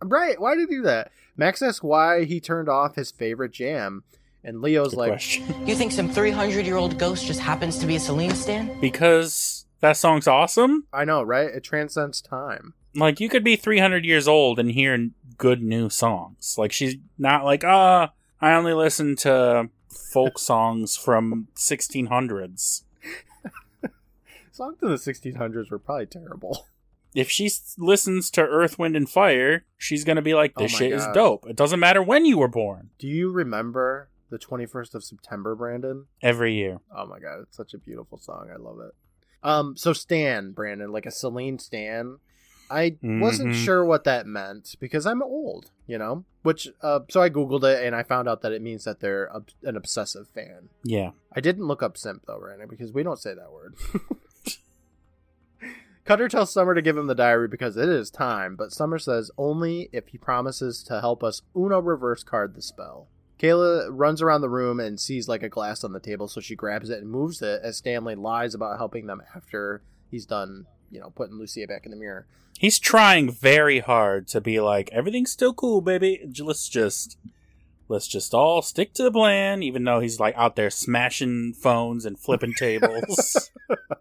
[0.02, 1.10] Right, why did he do that?
[1.36, 4.04] Max asks why he turned off his favorite jam,
[4.44, 5.54] and Leo's Good like, question.
[5.66, 8.78] You think some 300 year old ghost just happens to be a Celine stan?
[8.80, 10.86] because that song's awesome.
[10.92, 11.48] I know, right?
[11.48, 12.74] It transcends time.
[12.94, 16.56] Like you could be 300 years old and hear good new songs.
[16.58, 22.82] Like she's not like, ah, I only listen to folk songs from 1600s.
[24.52, 26.66] Songs in the 1600s were probably terrible.
[27.14, 30.72] If she s- listens to Earth, Wind, and Fire, she's gonna be like, Oh "This
[30.74, 32.90] my shit is dope." It doesn't matter when you were born.
[32.98, 36.06] Do you remember the 21st of September, Brandon?
[36.22, 38.50] Every year, Oh my god, it's such a beautiful song.
[38.52, 38.92] I love it.
[39.42, 42.18] Um, so Stan, Brandon, like a Celine Stan.
[42.70, 43.64] I wasn't Mhm.
[43.64, 46.24] sure what that meant because I'm old, you know.
[46.42, 49.30] Which, uh, so I googled it and I found out that it means that they're
[49.64, 50.68] an obsessive fan.
[50.84, 51.10] yeah.
[51.32, 53.74] I didn't look up simp though, Brandon, because we don't say that word.
[56.04, 59.30] Cutter tells Summer to give him the diary because it is time, but Summer says
[59.38, 63.06] only if he promises to help us Uno reverse card the spell.
[63.38, 66.56] Kayla runs around the room and sees like a glass on the table, so she
[66.56, 71.00] grabs it and moves it as Stanley lies about helping them after he's done, you
[71.00, 72.26] know, putting Lucia back in the mirror.
[72.58, 76.20] He's trying very hard to be like, "Everything's still cool, baby.
[76.40, 77.16] Let's just."
[77.88, 82.06] Let's just all stick to the plan, even though he's like out there smashing phones
[82.06, 83.50] and flipping tables.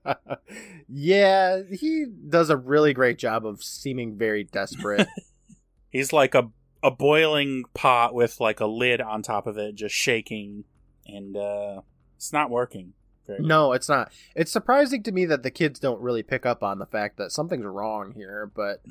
[0.87, 5.07] yeah, he does a really great job of seeming very desperate.
[5.89, 6.51] he's like a
[6.83, 10.65] a boiling pot with like a lid on top of it, just shaking,
[11.07, 11.81] and uh
[12.15, 12.93] it's not working.
[13.39, 14.11] No, it's not.
[14.35, 17.31] It's surprising to me that the kids don't really pick up on the fact that
[17.31, 18.81] something's wrong here, but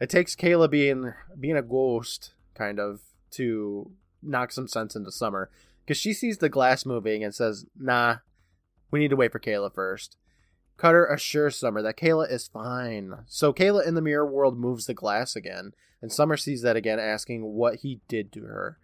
[0.00, 3.00] it takes Kayla being being a ghost kind of
[3.32, 3.90] to
[4.22, 5.50] knock some sense into Summer
[5.84, 8.18] because she sees the glass moving and says, "Nah,
[8.90, 10.16] we need to wait for Kayla first.
[10.76, 13.24] Cutter assures Summer that Kayla is fine.
[13.26, 17.00] So Kayla in the mirror world moves the glass again, and Summer sees that again,
[17.00, 18.78] asking what he did to her,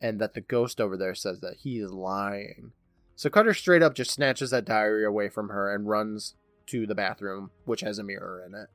[0.00, 2.72] and that the ghost over there says that he is lying.
[3.18, 6.34] So Cutter straight up just snatches that diary away from her and runs
[6.68, 8.68] to the bathroom, which has a mirror in it.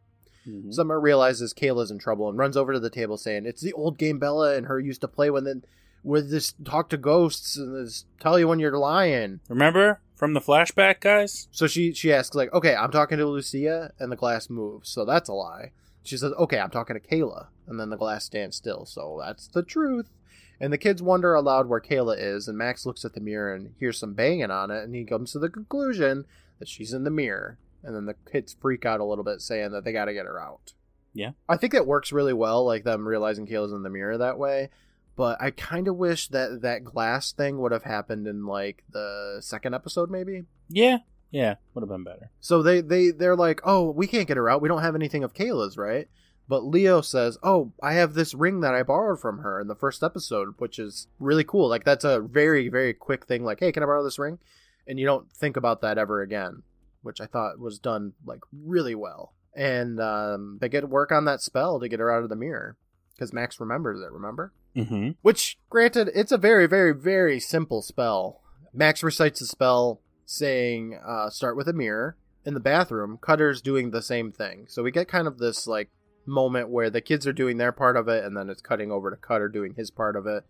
[0.46, 0.74] Mhm.
[0.74, 3.98] Summer realizes Kayla's in trouble and runs over to the table saying, It's the old
[3.98, 5.64] game Bella and her used to play when then
[6.04, 9.40] with this talk to ghosts and this tell you when you're lying.
[9.48, 11.48] Remember from the flashback, guys?
[11.52, 15.06] So she she asks, like, okay, I'm talking to Lucia and the glass moves, so
[15.06, 15.72] that's a lie.
[16.04, 19.48] She says, Okay, I'm talking to Kayla, and then the glass stands still, so that's
[19.48, 20.10] the truth.
[20.60, 23.74] And the kids wonder aloud where Kayla is, and Max looks at the mirror and
[23.80, 26.26] hears some banging on it, and he comes to the conclusion
[26.60, 27.58] that she's in the mirror.
[27.84, 30.40] And then the kids freak out a little bit, saying that they gotta get her
[30.40, 30.74] out.
[31.14, 31.32] Yeah.
[31.48, 34.70] I think that works really well, like them realizing Kayla's in the mirror that way.
[35.16, 39.38] But I kind of wish that that glass thing would have happened in like the
[39.42, 40.44] second episode, maybe.
[40.70, 42.32] Yeah, yeah, would have been better.
[42.40, 44.62] So they they they're like, oh, we can't get her out.
[44.62, 46.08] We don't have anything of Kayla's, right?
[46.48, 49.76] But Leo says, oh, I have this ring that I borrowed from her in the
[49.76, 51.70] first episode, which is really cool.
[51.70, 53.44] Like that's a very very quick thing.
[53.44, 54.40] Like, hey, can I borrow this ring?
[54.86, 56.64] And you don't think about that ever again,
[57.02, 59.34] which I thought was done like really well.
[59.56, 62.76] And um, they get work on that spell to get her out of the mirror
[63.14, 64.12] because Max remembers it.
[64.12, 64.52] Remember?
[64.76, 65.12] Mm-hmm.
[65.22, 68.42] Which, granted, it's a very, very, very simple spell.
[68.74, 72.18] Max recites the spell saying, uh, start with a mirror.
[72.46, 74.66] In the bathroom, Cutter's doing the same thing.
[74.68, 75.90] So we get kind of this, like,
[76.26, 79.10] moment where the kids are doing their part of it, and then it's cutting over
[79.10, 80.44] to Cutter doing his part of it.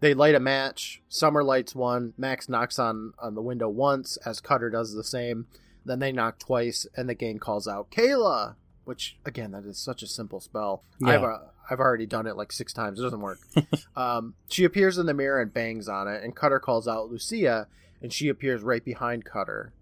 [0.00, 1.00] They light a match.
[1.08, 2.12] Summer lights one.
[2.18, 5.46] Max knocks on, on the window once, as Cutter does the same.
[5.84, 8.56] Then they knock twice, and the gang calls out, Kayla!
[8.84, 10.82] Which, again, that is such a simple spell.
[11.00, 11.08] Yeah.
[11.10, 11.38] I've, uh,
[11.70, 12.98] I've already done it like six times.
[12.98, 13.38] It doesn't work.
[13.96, 17.68] um, she appears in the mirror and bangs on it, and Cutter calls out Lucia,
[18.00, 19.72] and she appears right behind Cutter.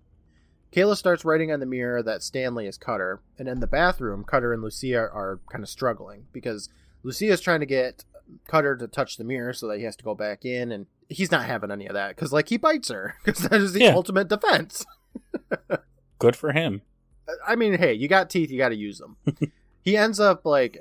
[0.73, 4.53] Kayla starts writing on the mirror that Stanley is Cutter, and in the bathroom, Cutter
[4.53, 6.69] and Lucia are kind of struggling because
[7.03, 8.05] Lucia is trying to get
[8.47, 11.33] Cutter to touch the mirror so that he has to go back in, and he's
[11.33, 13.95] not having any of that because, like, he bites her because that is the Yeah.
[13.95, 14.87] ultimate defense.
[16.21, 16.83] Good for him.
[17.47, 19.17] I mean, hey, you got teeth, you got to use them.
[19.83, 20.79] he ends up like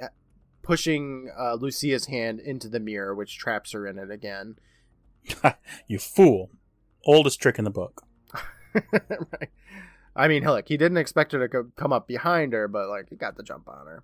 [0.62, 4.56] pushing uh, Lucia's hand into the mirror, which traps her in it again.
[5.88, 6.50] You fool.
[7.06, 8.04] Oldest trick in the book.
[8.74, 9.50] right.
[10.20, 13.08] I mean, look, he didn't expect her to co- come up behind her, but like
[13.10, 14.04] he got the jump on her.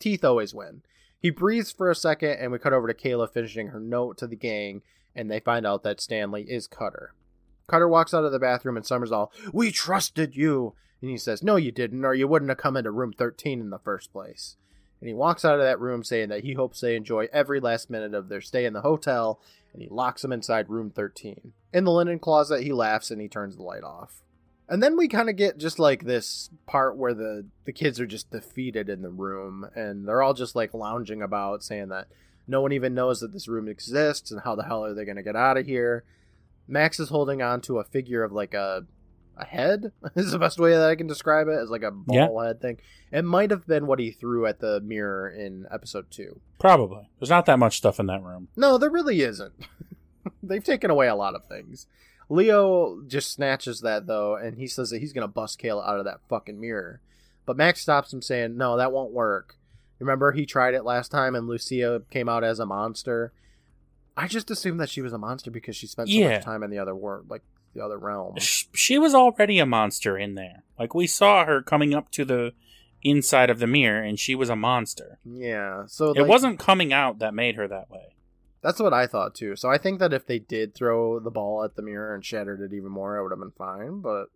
[0.00, 0.82] Teeth always win.
[1.20, 4.26] He breathes for a second, and we cut over to Kayla finishing her note to
[4.26, 4.82] the gang,
[5.14, 7.14] and they find out that Stanley is Cutter.
[7.68, 11.44] Cutter walks out of the bathroom, and Summer's all, "We trusted you," and he says,
[11.44, 14.56] "No, you didn't, or you wouldn't have come into room 13 in the first place."
[15.00, 17.88] And he walks out of that room saying that he hopes they enjoy every last
[17.88, 19.40] minute of their stay in the hotel,
[19.72, 21.52] and he locks them inside room 13.
[21.72, 24.22] In the linen closet, he laughs and he turns the light off.
[24.72, 28.06] And then we kind of get just like this part where the the kids are
[28.06, 32.08] just defeated in the room and they're all just like lounging about saying that
[32.48, 35.18] no one even knows that this room exists and how the hell are they going
[35.18, 36.04] to get out of here.
[36.66, 38.86] Max is holding on to a figure of like a
[39.36, 42.16] a head is the best way that I can describe it as like a ball
[42.42, 42.46] Yeah.
[42.48, 42.78] head thing.
[43.10, 46.40] It might have been what he threw at the mirror in episode 2.
[46.58, 47.08] Probably.
[47.20, 48.48] There's not that much stuff in that room.
[48.56, 49.52] No, there really isn't.
[50.42, 51.86] They've taken away a lot of things.
[52.28, 56.04] Leo just snatches that though, and he says that he's gonna bust Kayla out of
[56.04, 57.00] that fucking mirror.
[57.44, 59.56] But Max stops him, saying, "No, that won't work."
[59.98, 63.32] Remember, he tried it last time, and Lucia came out as a monster.
[64.16, 66.34] I just assumed that she was a monster because she spent so Yeah.
[66.36, 67.42] much time in the other world, like
[67.74, 68.36] the other realm.
[68.38, 70.64] She was already a monster in there.
[70.78, 72.52] Like we saw her coming up to the
[73.02, 75.18] inside of the mirror, and she was a monster.
[75.24, 78.14] Yeah, so It wasn't coming out that made her that way.
[78.62, 79.56] That's what I thought too.
[79.56, 82.60] So I think that if they did throw the ball at the mirror and shattered
[82.60, 84.00] it even more, it would have been fine.
[84.00, 84.26] But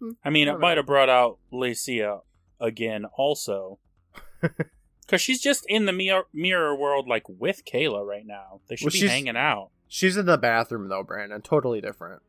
[0.00, 2.20] hmm, I mean, I it might have brought out Lucia
[2.60, 3.78] again, also.
[5.06, 8.60] Because she's just in the mirror, mirror world, like with Kayla right now.
[8.68, 9.70] They should Well, be hanging out.
[9.86, 11.40] she's in the bathroom though, Brandon.
[11.42, 12.22] Totally different.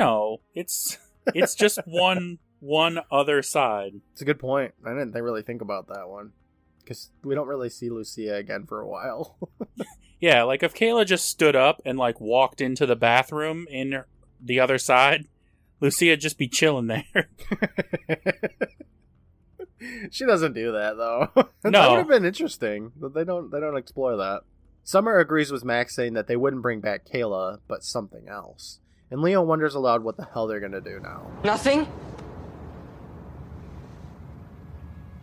[0.00, 0.96] No, it's
[1.34, 4.00] it's just one one other side.
[4.12, 4.72] It's a good point.
[4.86, 6.32] I didn't really think about that one
[6.80, 9.36] because we don't really see Lucia again for a while.
[10.24, 14.04] Yeah, like if Kayla just stood up and like walked into the bathroom in
[14.42, 15.26] the other side,
[15.82, 17.04] Lucia'd just be chilling there.
[20.10, 21.28] she doesn't do that though.
[21.62, 21.90] that No.
[21.90, 23.50] would have been interesting, but they don't.
[23.50, 24.44] They don't explore that.
[24.82, 28.80] Summer agrees with Max, saying that they wouldn't bring back Kayla, but something else.
[29.10, 31.30] And Leo wonders aloud what the hell they're gonna do now.
[31.44, 31.80] Nothing?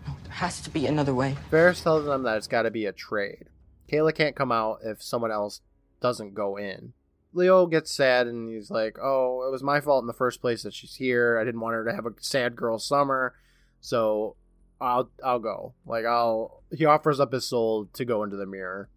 [0.05, 1.37] No, there has to be another way.
[1.49, 3.45] Ferris tells them that it's got to be a trade.
[3.91, 5.61] Kayla can't come out if someone else
[5.99, 6.93] doesn't go in.
[7.33, 10.63] Leo gets sad and he's like, "Oh, it was my fault in the first place
[10.63, 11.37] that she's here.
[11.37, 13.35] I didn't want her to have a sad girl summer,
[13.79, 14.35] so
[14.79, 15.73] I'll I'll go.
[15.85, 18.89] Like I'll." He offers up his soul to go into the mirror.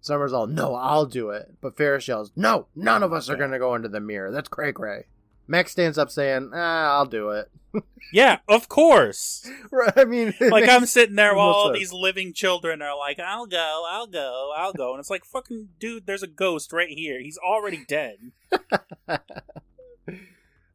[0.00, 3.58] Summer's all, "No, I'll do it," but Ferris yells, "No, none of us are gonna
[3.58, 4.30] go into the mirror.
[4.30, 5.06] That's cray cray."
[5.50, 7.50] Max stands up saying, ah, "I'll do it."
[8.12, 9.50] yeah, of course.
[9.72, 11.78] Right, I mean, Like I'm sitting there while all sense.
[11.80, 15.70] these living children are like, "I'll go, I'll go, I'll go," and it's like, "Fucking
[15.80, 17.20] dude, there's a ghost right here.
[17.20, 18.30] He's already dead.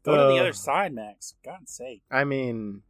[0.04, 1.36] Go to the Uh, other side, Max.
[1.44, 2.82] God's sake." I mean,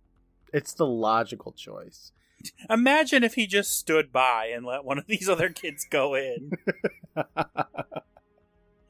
[0.52, 2.12] it's the logical choice.
[2.70, 6.52] Imagine if he just stood by and let one of these other kids go in.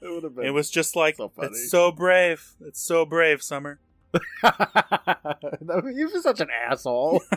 [0.06, 0.46] It would have been.
[0.46, 1.32] It was just like, so.
[1.40, 2.54] "It's so brave.
[2.62, 3.80] It's so brave, Summer."
[4.44, 7.22] You're just such an asshole.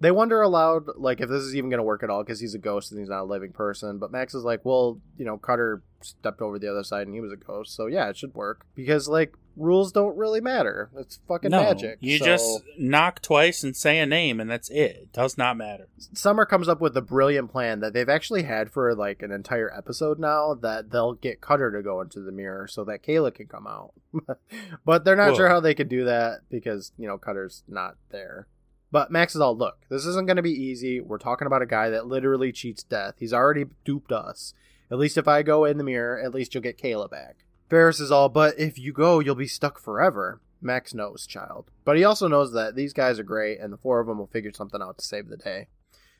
[0.00, 2.54] they wonder aloud, like, if this is even going to work at all because he's
[2.54, 3.98] a ghost and he's not a living person.
[3.98, 7.20] But Max is like, well, you know, Cutter stepped over the other side and he
[7.20, 10.90] was a ghost, so yeah, it should work because like rules don't really matter.
[10.96, 11.98] It's fucking no, magic.
[12.00, 14.96] you so- just knock twice and say a name, and that's it.
[14.96, 15.88] It does not matter.
[16.12, 19.72] Summer comes up with a brilliant plan that they've actually had for like an entire
[19.76, 23.46] episode now that they'll get Cutter to go into the mirror so that Kayla can
[23.46, 23.92] come out.
[24.84, 25.36] but they're not Whoa.
[25.36, 28.46] sure how they could do that because, you know, Cutter's not there.
[28.94, 31.00] But Max is all, look, this isn't going to be easy.
[31.00, 33.16] We're talking about a guy that literally cheats death.
[33.18, 34.54] He's already duped us.
[34.88, 37.38] At least if I go in the mirror, at least you'll get Kayla back.
[37.68, 40.40] Ferris is all, but if you go, you'll be stuck forever.
[40.62, 41.72] Max knows, child.
[41.84, 44.28] But he also knows that these guys are great and the four of them will
[44.28, 45.66] figure something out to save the day.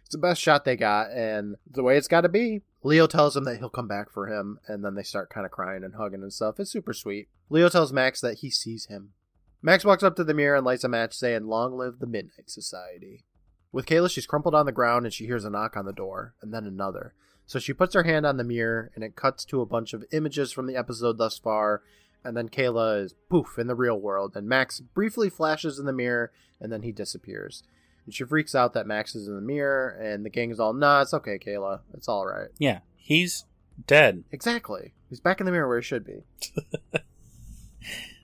[0.00, 2.62] It's the best shot they got, and the way it's got to be.
[2.82, 5.52] Leo tells him that he'll come back for him, and then they start kind of
[5.52, 6.58] crying and hugging and stuff.
[6.58, 7.28] It's super sweet.
[7.50, 9.10] Leo tells Max that he sees him.
[9.64, 12.50] Max walks up to the mirror and lights a match, saying, Long live the Midnight
[12.50, 13.24] Society.
[13.72, 16.34] With Kayla, she's crumpled on the ground and she hears a knock on the door,
[16.42, 17.14] and then another.
[17.46, 20.04] So she puts her hand on the mirror, and it cuts to a bunch of
[20.12, 21.80] images from the episode thus far,
[22.22, 25.94] and then Kayla is poof in the real world, and Max briefly flashes in the
[25.94, 27.62] mirror, and then he disappears.
[28.04, 31.00] And she freaks out that Max is in the mirror, and the gang's all, nah,
[31.00, 31.80] it's okay, Kayla.
[31.94, 32.48] It's all right.
[32.58, 33.46] Yeah, he's
[33.86, 34.24] dead.
[34.30, 34.92] Exactly.
[35.08, 36.24] He's back in the mirror where he should be.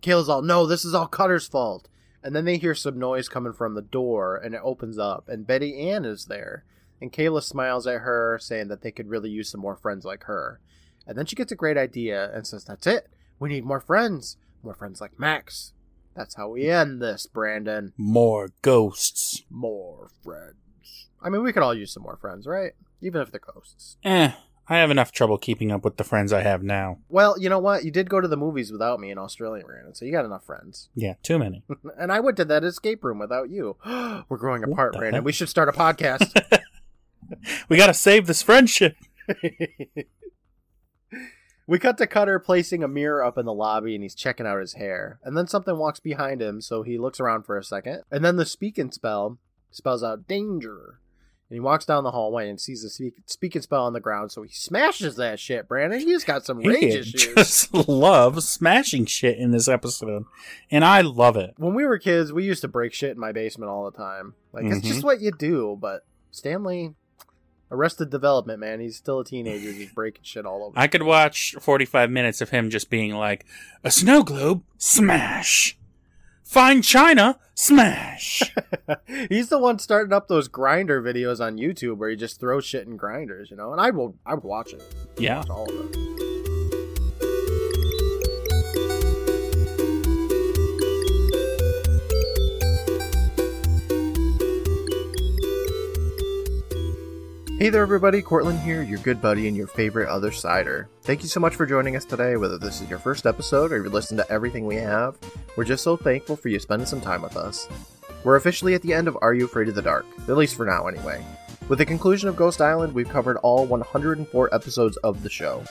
[0.01, 1.89] Kayla's all, no, this is all Cutter's fault.
[2.23, 5.47] And then they hear some noise coming from the door, and it opens up, and
[5.47, 6.65] Betty Ann is there.
[7.01, 10.25] And Kayla smiles at her, saying that they could really use some more friends like
[10.25, 10.61] her.
[11.07, 13.09] And then she gets a great idea and says, That's it.
[13.39, 14.37] We need more friends.
[14.63, 15.73] More friends like Max.
[16.15, 17.95] That's how we end this, Brandon.
[17.97, 19.43] More ghosts.
[19.49, 21.09] More friends.
[21.23, 22.73] I mean, we could all use some more friends, right?
[23.01, 23.97] Even if they're ghosts.
[24.05, 24.33] Eh,
[24.71, 26.99] I have enough trouble keeping up with the friends I have now.
[27.09, 27.85] Well, you know what?
[27.85, 30.47] You did go to the movies without me in Australia, Brandon, so you got enough
[30.47, 30.89] friends.
[30.95, 31.65] Yeah, too many.
[31.99, 33.77] And I went to that escape room without you.
[33.85, 35.15] We're growing What apart, Brandon.
[35.15, 35.25] heck?
[35.25, 36.41] We should start a podcast.
[37.69, 38.97] we gotta save this friendship.
[41.67, 44.61] we cut to Cutter placing a mirror up in the lobby and he's checking out
[44.61, 45.19] his hair.
[45.25, 48.03] And then something walks behind him, so he looks around for a second.
[48.11, 49.39] And then the Speak & Spell
[49.73, 51.01] spells out danger.
[51.51, 54.31] And he walks down the hallway and sees the speak- speaking spell on the ground,
[54.31, 55.99] so he smashes that shit, Brandon.
[55.99, 57.13] He's got some rage He issues.
[57.35, 60.27] just loves smashing shit in this episode,
[60.71, 61.55] and I love it.
[61.59, 64.35] when we were kids, we used to break shit in my basement all the time.
[64.53, 64.87] Like it's Mm-hmm.
[64.89, 65.77] just what you do.
[65.81, 66.95] But Stanley,
[67.73, 68.79] Arrested Development, man.
[68.79, 70.79] He's still a teenager, He's breaking shit all over.
[70.79, 73.45] I could watch 45 minutes of him just being like,
[73.83, 75.77] a snow globe, smash.
[76.51, 78.43] Find China, smash.
[79.29, 82.89] He's the one starting up those grinder videos on YouTube where he just throws shit
[82.89, 83.71] in grinders, you know.
[83.71, 84.83] And I will, I would watch it.
[85.17, 85.45] yeah.
[85.49, 86.30] All of it.
[97.61, 98.23] Hey there, everybody.
[98.23, 100.89] Courtland here, your good buddy and your favorite other cider.
[101.03, 102.37] Thank you so much for joining us today.
[102.37, 105.19] Whether this is your first episode or you've listened to everything we have,
[105.59, 107.69] we're just so thankful for you spending some time with us.
[108.25, 110.07] We're officially at the end of Are You Afraid of the Dark?
[110.27, 111.23] At least for now, anyway.
[111.69, 115.63] With the conclusion of Ghost Island, we've covered all 104 episodes of the show.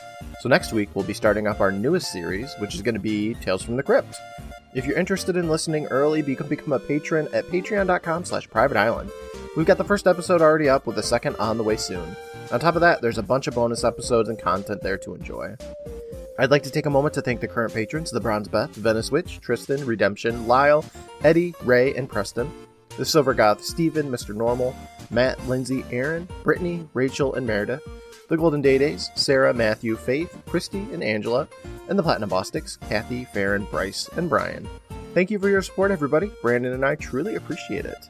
[0.42, 3.34] So next week, we'll be starting up our newest series, which is going to be
[3.34, 4.16] Tales from the Crypt.
[4.76, 8.78] If you're interested in listening early, you can become a patron at patreon.com slash private
[8.78, 9.10] island.
[9.58, 12.16] We've got the first episode already up with the second on the way soon.
[12.52, 15.56] On top of that, there's a bunch of bonus episodes and content there to enjoy.
[16.38, 19.12] I'd like to take a moment to thank the current patrons the Bronze Beth, Venice
[19.12, 20.86] Witch, Tristan, Redemption, Lyle,
[21.24, 22.50] Eddie, Ray, and Preston,
[22.98, 24.36] the Silver Goth, Steven, Mr.
[24.36, 24.76] Normal,
[25.10, 27.82] Matt, Lindsay, Aaron, Brittany, Rachel, and Meredith,
[28.30, 31.48] the Golden Day Days, Sarah, Matthew, Faith, Christy, and Angela,
[31.90, 34.70] and the Platinum Bostics, Kathy, Farron, Bryce, and Brian.
[35.16, 36.32] Thank you for your support, everybody.
[36.44, 38.08] Brandon and I truly appreciate it.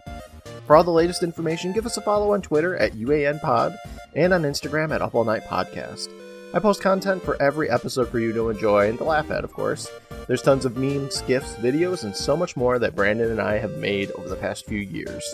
[0.69, 3.75] For all the latest information, give us a follow on Twitter at UANPod
[4.15, 6.09] and on Instagram at Up All Night Podcast.
[6.53, 9.51] I post content for every episode for you to enjoy and to laugh at, of
[9.51, 9.89] course.
[10.27, 13.79] There's tons of memes, GIFs, videos, and so much more that Brandon and I have
[13.79, 15.33] made over the past few years.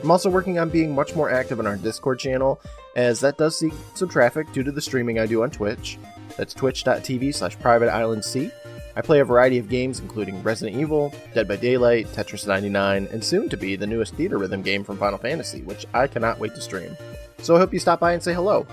[0.00, 2.60] I'm also working on being much more active on our Discord channel,
[2.94, 5.98] as that does see some traffic due to the streaming I do on Twitch.
[6.36, 8.52] That's twitch.tv slash private island privateislandc.
[8.94, 13.24] I play a variety of games, including Resident Evil, Dead by Daylight, Tetris 99, and
[13.24, 16.60] soon to be the newest Theatrhythm game from Final Fantasy, which I cannot wait to
[16.60, 16.96] stream.
[17.38, 18.66] So I hope you stop by and say hello.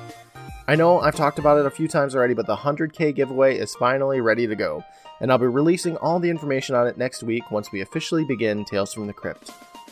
[0.67, 3.73] I know I've talked about it a few times already, but the 100k giveaway is
[3.75, 4.84] finally ready to go,
[5.21, 8.65] and I'll be releasing all the information on it next week once we officially begin
[8.65, 9.51] Tales from the Crypt.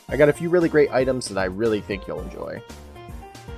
[0.09, 2.61] I got a few really great items that I really think you'll enjoy.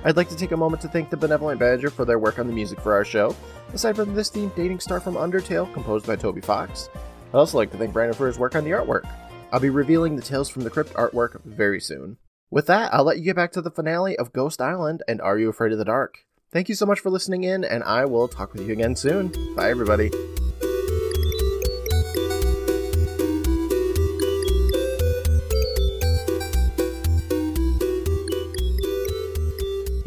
[0.04, 2.46] I'd like to take a moment to thank the Benevolent Badger for their work on
[2.46, 3.34] the music for our show,
[3.72, 6.88] aside from this theme Dating Start from Undertale, composed by Toby Fox.
[7.32, 9.08] I'd also like to thank Brandon for his work on the artwork.
[9.52, 12.16] I'll be revealing the Tales from the Crypt artwork very soon.
[12.50, 15.38] With that, I'll let you get back to the finale of Ghost Island and Are
[15.38, 16.24] You Afraid of the Dark?
[16.50, 19.32] Thank you so much for listening in, and I will talk with you again soon.
[19.54, 20.10] Bye, everybody.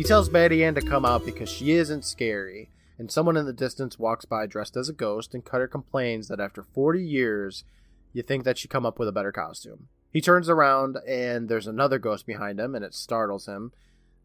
[0.04, 3.54] He tells Betty Ann to come out because she isn't scary, and someone in the
[3.54, 7.64] distance walks by dressed as a ghost, and Cutter complains that after 40 years,
[8.12, 9.88] you think that she'd come up with a better costume.
[10.12, 13.72] He turns around, and there's another ghost behind him, and it startles him.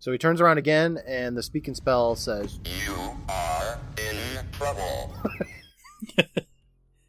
[0.00, 5.14] So he turns around again, and the Speak & Spell says, You are in trouble.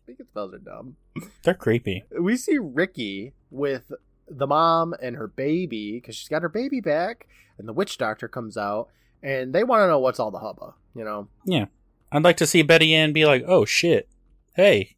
[0.04, 0.96] Speak & Spells are dumb.
[1.44, 2.04] They're creepy.
[2.22, 3.92] We see Ricky with
[4.30, 8.28] the mom and her baby, because she's got her baby back, and the witch doctor
[8.28, 8.90] comes out,
[9.22, 11.28] and they want to know what's all the hubba, you know?
[11.46, 11.66] Yeah.
[12.12, 14.08] I'd like to see Betty Ann be like, oh shit.
[14.56, 14.96] Hey,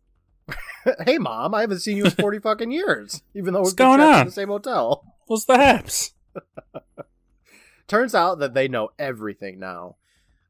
[1.06, 4.22] hey, mom, I haven't seen you in 40 fucking years, even though we're going on?
[4.22, 5.04] in the same hotel.
[5.28, 6.14] what's the haps?
[7.88, 9.98] Turns out that they know everything now,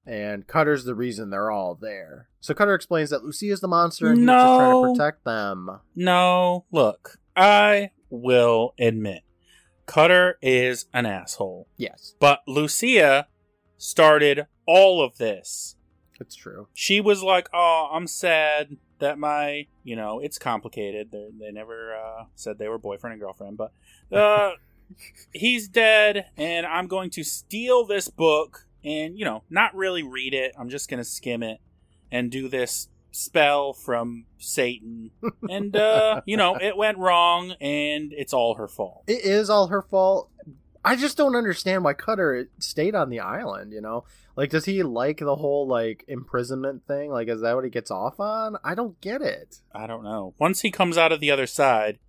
[0.06, 2.28] and Cutter's the reason they're all there.
[2.40, 5.80] So Cutter explains that Lucy is the monster and he's just trying to protect them.
[5.96, 9.24] No, look, I will admit,
[9.88, 11.68] Cutter is an asshole.
[11.78, 13.28] Yes, But Lucia
[13.78, 15.76] started all of this.
[16.20, 16.68] it's true.
[16.74, 21.12] She was like, "Oh, I'm sad that my, you know, it's complicated.
[21.12, 23.72] They they never uh, said they were boyfriend and girlfriend, but
[24.16, 24.52] uh,
[25.34, 30.34] he's dead, and I'm going to steal this book and you know, not really read
[30.36, 30.54] it.
[30.58, 31.60] I'm just gonna skim it
[32.12, 35.12] and do this spell from Satan,
[35.50, 39.04] and uh, you know, it went wrong, and it's all her fault.
[39.08, 40.30] It is all her fault.
[40.84, 44.04] I just don't understand why Cutter stayed on the island, you know?
[44.36, 47.12] Like, does he like the whole, like, imprisonment thing?
[47.12, 48.58] Like, is that what he gets off on?
[48.64, 49.60] I don't get it.
[49.76, 50.34] I don't know.
[50.40, 52.00] Once he comes out of the other side,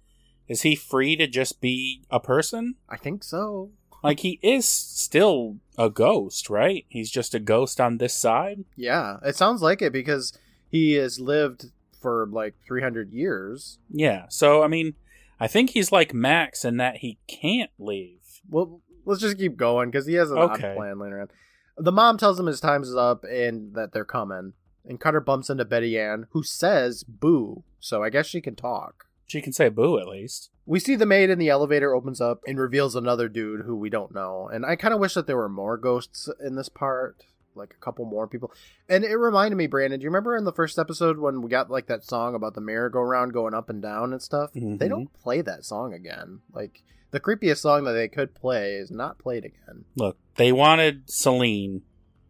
[0.49, 2.77] is he free to just be a person?
[2.89, 3.73] I think so.
[4.03, 6.85] Like he is still a ghost, right?
[6.89, 8.65] He's just a ghost on this side.
[8.77, 10.37] Yeah, it sounds like it because
[10.73, 11.67] he has lived
[12.01, 13.79] for, like, 300 years.
[13.89, 14.27] Yeah.
[14.29, 14.95] So I mean,
[15.39, 18.41] I think he's like Max in that he can't leave.
[18.49, 20.71] Well, let's just keep going because he has an Okay.
[20.71, 21.29] odd plan later on.
[21.77, 24.55] The mom tells him his time is up and that they're coming.
[24.85, 27.63] And Cutter bumps into Betty Ann, who says boo.
[27.79, 29.05] So I guess she can talk.
[29.27, 30.51] She can say boo at least.
[30.67, 33.91] We see the maid in the elevator opens up and reveals another dude who we
[33.91, 34.49] don't know.
[34.53, 37.25] And I kind of wish that there were more ghosts in this part,
[37.55, 38.53] like a couple more people.
[38.89, 41.71] And it reminded me, Brandon, do you remember in the first episode when we got
[41.71, 44.53] like that song about the merry-go-round going up and down and stuff?
[44.55, 44.89] They Mhm.
[44.89, 46.41] don't play that song again.
[46.53, 49.85] Like the creepiest song that they could play is not played again.
[49.97, 51.83] Look, they wanted Celine,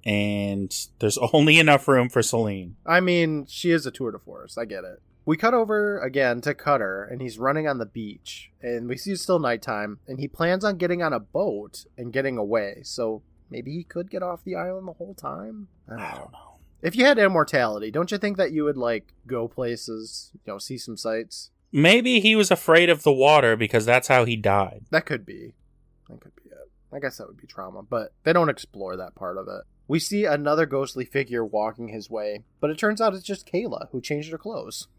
[0.04, 2.76] and there's only enough room for Celine.
[2.86, 4.58] I mean, she is a tour de force.
[4.58, 5.00] I get it.
[5.24, 8.50] We cut over again to Cutter, and he's running on the beach.
[8.60, 12.12] And we see it's still nighttime, and he plans on getting on a boat and
[12.12, 12.80] getting away.
[12.82, 13.22] So
[13.52, 15.68] maybe he could get off the island the whole time?
[15.88, 16.48] I don't I don't know.
[16.82, 20.58] If you had immortality, don't you think that you would, like, go places, you know,
[20.58, 21.50] see some sights?
[21.70, 24.86] Maybe he was afraid of the water because that's how he died.
[24.90, 25.54] That could be.
[26.08, 26.70] That could be it.
[26.92, 29.62] I guess that would be trauma, but they don't explore that part of it.
[29.86, 33.88] We see another ghostly figure walking his way, but it turns out it's just Kayla
[33.92, 34.88] who changed her clothes.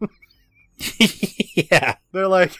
[1.54, 1.96] yeah.
[2.12, 2.52] They're like,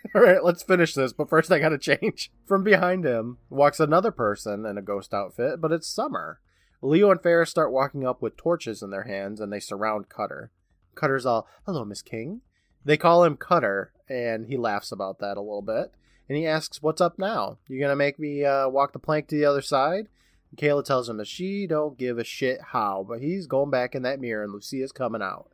[0.14, 2.30] all right, let's finish this, but first I gotta change.
[2.46, 6.40] From behind him walks another person in a ghost outfit, but it's Summer.
[6.80, 10.50] Leo and Ferris start walking up with torches in their hands and they surround Cutter.
[10.94, 12.40] Cutter's all, hello, Miss King.
[12.84, 15.92] They call him Cutter, and he laughs about that a little bit.
[16.28, 17.58] And he asks, what's up now?
[17.68, 20.08] You gonna make me uh, walk the plank to the other side?
[20.50, 23.94] And Kayla tells him that she don't give a shit how, but he's going back
[23.94, 25.50] in that mirror and Lucia's coming out.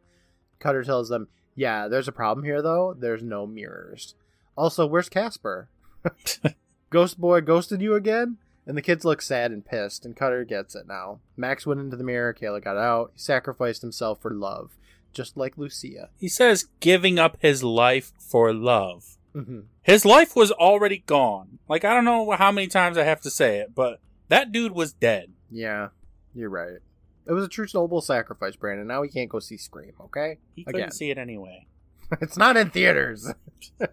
[0.59, 2.95] Cutter tells them, yeah, there's a problem here though.
[2.99, 4.15] There's no mirrors.
[4.59, 5.69] Also, where's Casper?
[6.91, 8.39] Ghost boy ghosted you again?
[8.67, 11.21] And the kids look sad and pissed, and Cutter gets it now.
[11.37, 13.13] Max went into the mirror, Kayla got out.
[13.15, 14.73] He sacrificed himself for love,
[15.13, 16.11] just like Lucia.
[16.19, 19.17] He says giving up his life for love.
[19.33, 19.61] Mm-hmm.
[19.83, 21.61] His life was already gone.
[21.69, 24.73] Like, I don't know how many times I have to say it, but that dude
[24.73, 25.31] was dead.
[25.53, 25.91] Yeah,
[26.35, 26.79] you're right.
[27.27, 28.89] It was a true noble sacrifice, Brandon.
[28.89, 30.39] Now we can't go see Scream, okay?
[30.57, 30.91] He couldn't Again.
[30.93, 31.69] see it anyway.
[32.21, 33.33] it's not in theaters.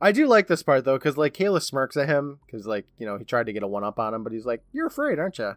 [0.00, 3.06] I do like this part though, because like Kayla smirks at him because like you
[3.06, 5.18] know he tried to get a one up on him, but he's like, "You're afraid,
[5.18, 5.56] aren't you?"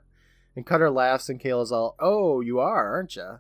[0.56, 3.40] And Cutter laughs, and Kayla's all, "Oh, you are, aren't you?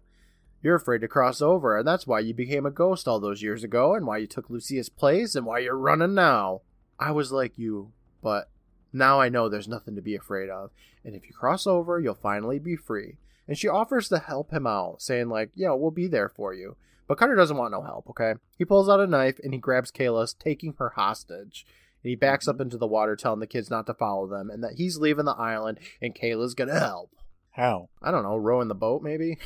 [0.61, 3.63] You're afraid to cross over, and that's why you became a ghost all those years
[3.63, 6.61] ago, and why you took Lucia's place, and why you're running now."
[6.99, 8.49] I was like you, but
[8.93, 10.69] now I know there's nothing to be afraid of,
[11.03, 13.17] and if you cross over, you'll finally be free.
[13.47, 16.75] And she offers to help him out, saying like, "Yeah, we'll be there for you."
[17.11, 18.35] But Cutter doesn't want no help, okay?
[18.57, 21.65] He pulls out a knife and he grabs Kayla, taking her hostage.
[22.01, 22.61] And he backs up mm-hmm.
[22.61, 25.35] into the water, telling the kids not to follow them and that he's leaving the
[25.35, 27.11] island and Kayla's gonna help.
[27.49, 27.89] How?
[28.01, 29.39] I don't know, rowing the boat maybe?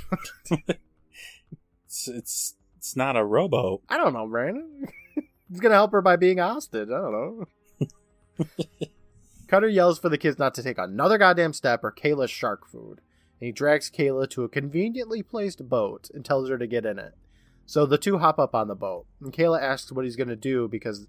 [1.86, 3.82] It's it's, it's not a rowboat.
[3.90, 4.88] I don't know, Brandon.
[5.50, 6.90] he's gonna help her by being hostage.
[6.90, 7.48] I don't
[7.80, 8.46] know.
[9.48, 13.02] Cutter yells for the kids not to take another goddamn step or Kayla's shark food.
[13.40, 17.00] And he drags Kayla to a conveniently placed boat and tells her to get in
[17.00, 17.16] it.
[17.66, 20.36] So the two hop up on the boat, and Kayla asks what he's going to
[20.36, 21.08] do because,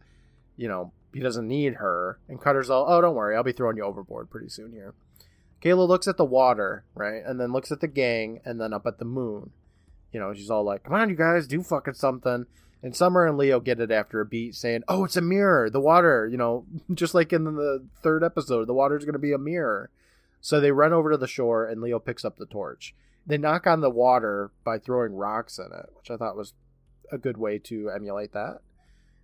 [0.56, 2.18] you know, he doesn't need her.
[2.28, 4.94] And Cutter's all, oh, don't worry, I'll be throwing you overboard pretty soon here.
[5.62, 7.22] Kayla looks at the water, right?
[7.24, 9.50] And then looks at the gang and then up at the moon.
[10.12, 12.46] You know, she's all like, come on, you guys, do fucking something.
[12.82, 15.68] And Summer and Leo get it after a beat saying, oh, it's a mirror.
[15.70, 19.32] The water, you know, just like in the third episode, the water's going to be
[19.32, 19.90] a mirror.
[20.40, 22.94] So they run over to the shore and Leo picks up the torch.
[23.26, 26.54] They knock on the water by throwing rocks in it, which I thought was
[27.10, 28.60] a good way to emulate that.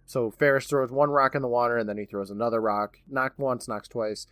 [0.06, 2.98] So Ferris throws one rock in the water and then he throws another rock.
[3.08, 4.26] Knock once, knocks twice.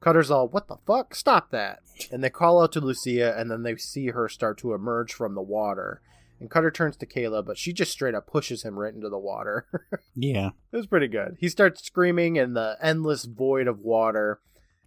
[0.00, 1.14] Cutter's all, what the fuck?
[1.14, 1.80] Stop that.
[2.12, 5.34] And they call out to Lucia and then they see her start to emerge from
[5.34, 6.02] the water.
[6.40, 9.18] And Cutter turns to Kayla, but she just straight up pushes him right into the
[9.18, 9.66] water.
[10.16, 10.50] Yeah.
[10.70, 11.36] It was pretty good.
[11.40, 14.40] He starts screaming in the endless void of water,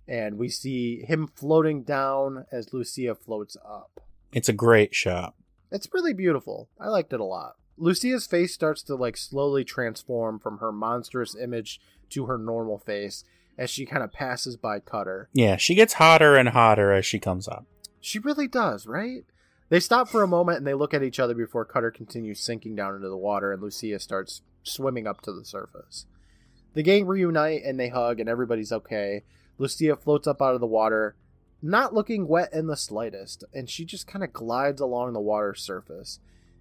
[0.07, 3.99] and we see him floating down as Lucia floats up.
[4.32, 5.36] It's a great shot.
[5.71, 6.69] It's really beautiful.
[6.80, 7.55] I liked it a lot.
[7.78, 13.23] Lucia's face starts to like slowly transform from her monstrous image to her normal face
[13.57, 15.30] as she kind of passes by Cutter.
[15.34, 17.65] Yeah, she gets hotter and hotter as she comes up.
[17.99, 19.25] She really does, right?
[19.69, 22.75] They stop for a moment and they look at each other before Cutter continues sinking
[22.75, 26.05] down into the water and Lucia starts swimming up to the surface.
[26.73, 29.23] The gang reunite and they hug and everybody's okay.
[29.57, 31.15] Lucia floats up out of the water,
[31.62, 35.55] not looking wet in the slightest, and she just kind of glides along the water
[35.55, 36.20] surface.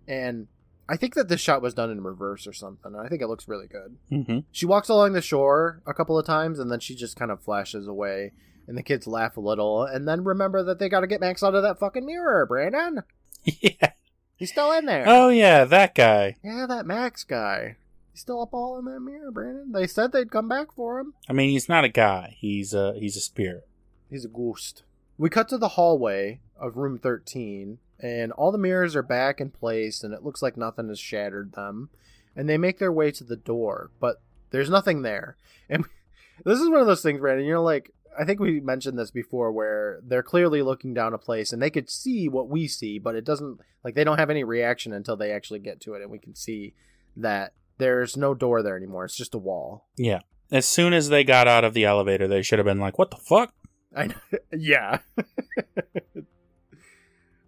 [0.08, 0.48] And
[0.88, 2.94] I think that this shot was done in reverse or something.
[2.94, 3.96] I think it looks really good.
[4.10, 4.38] Mm-hmm.
[4.52, 7.42] She walks along the shore a couple of times and then she just kind of
[7.42, 8.32] flashes away.
[8.68, 11.42] And the kids laugh a little and then remember that they got to get Max
[11.42, 13.02] out of that fucking mirror, Brandon.
[13.60, 13.92] Yeah.
[14.34, 15.04] He's still in there.
[15.06, 16.34] Oh yeah, that guy.
[16.42, 17.76] Yeah, that Max guy.
[18.12, 19.70] He's still up all in that mirror, Brandon.
[19.70, 21.14] They said they'd come back for him.
[21.28, 22.36] I mean, he's not a guy.
[22.38, 23.68] He's a he's a spirit.
[24.10, 24.82] He's a ghost.
[25.18, 29.50] We cut to the hallway of room 13, and all the mirrors are back in
[29.50, 31.90] place, and it looks like nothing has shattered them.
[32.34, 35.36] and they make their way to the door, but there's nothing there.
[35.70, 35.84] And
[36.44, 37.46] this is one of those things, Brandon.
[37.46, 41.52] You're like, I think we mentioned this before, where they're clearly looking down a place
[41.52, 44.44] and they could see what we see, but it doesn't like they don't have any
[44.44, 46.74] reaction until they actually get to it, and we can see
[47.16, 49.04] that there's no door there anymore.
[49.04, 49.86] It's just a wall.
[49.96, 50.20] Yeah.
[50.50, 53.10] As soon as they got out of the elevator, they should have been like, "What
[53.10, 53.54] the fuck?"
[53.96, 54.14] I
[54.52, 54.98] yeah.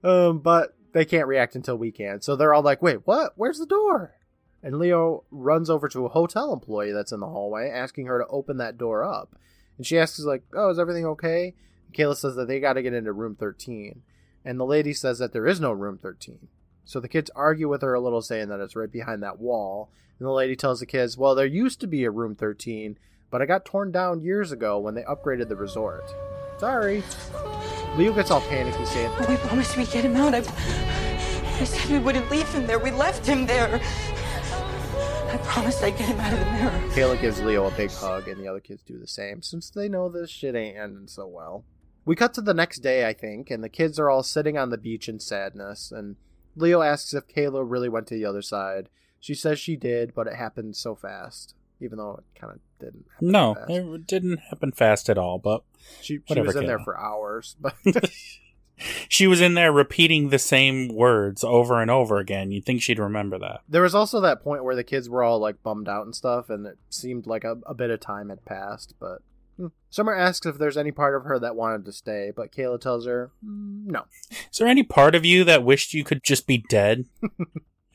[0.03, 2.23] um, but they can't react until we can.
[2.23, 3.35] So they're all like, "Wait, what?
[3.37, 4.15] Where's the door?"
[4.63, 8.27] And Leo runs over to a hotel employee that's in the hallway, asking her to
[8.27, 9.37] open that door up.
[9.77, 11.55] And she asks, like, "Oh, is everything okay?"
[11.87, 14.03] And Kayla says that they got to get into room 13.
[14.45, 16.49] And the lady says that there is no room 13.
[16.85, 19.91] So the kids argue with her a little, saying that it's right behind that wall.
[20.19, 22.99] And the lady tells the kids, "Well, there used to be a room 13,
[23.31, 26.11] but it got torn down years ago when they upgraded the resort."
[26.59, 27.05] Sorry.
[27.97, 30.35] Leo gets all panicky, saying, We promised we'd get him out.
[30.35, 32.79] I, I said we wouldn't leave him there.
[32.79, 33.81] We left him there.
[35.31, 36.89] I promised I'd get him out of the mirror.
[36.95, 39.89] Kayla gives Leo a big hug, and the other kids do the same, since they
[39.89, 41.65] know this shit ain't ending so well.
[42.05, 44.71] We cut to the next day, I think, and the kids are all sitting on
[44.71, 46.17] the beach in sadness, and
[46.57, 48.89] Leo asks if Kayla really went to the other side.
[49.21, 53.07] She says she did, but it happened so fast, even though it kind of didn't.
[53.15, 53.71] happen No, fast.
[53.71, 55.39] it didn't happen fast at all.
[55.39, 55.63] But
[56.01, 57.75] she, she was in there for hours, but
[59.09, 62.51] she was in there repeating the same words over and over again.
[62.53, 63.61] You'd think she'd remember that.
[63.69, 66.49] there was also that point where the kids were all like bummed out and stuff,
[66.51, 69.19] and it seemed like a, a bit of time had passed, but.
[69.57, 69.67] hmm.
[69.91, 73.07] Summer asks if there's any part of her that wanted to stay, but Kayla tells
[73.07, 74.05] her, "Mm, no.
[74.31, 77.07] Is there any part of you that wished you could just be dead?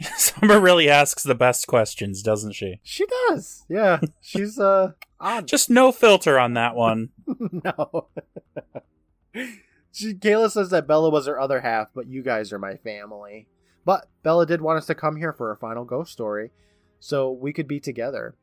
[0.18, 2.80] Summer really asks the best questions, doesn't she?
[2.84, 3.66] She does.
[3.70, 3.99] Yeah.
[4.22, 5.47] She's uh odd.
[5.47, 7.10] Just no filter on that one.
[7.28, 8.08] no.
[9.91, 13.47] she Kayla says that Bella was her other half, but you guys are my family.
[13.86, 16.51] But Bella did want us to come here for a final ghost story,
[16.99, 18.36] so we could be together.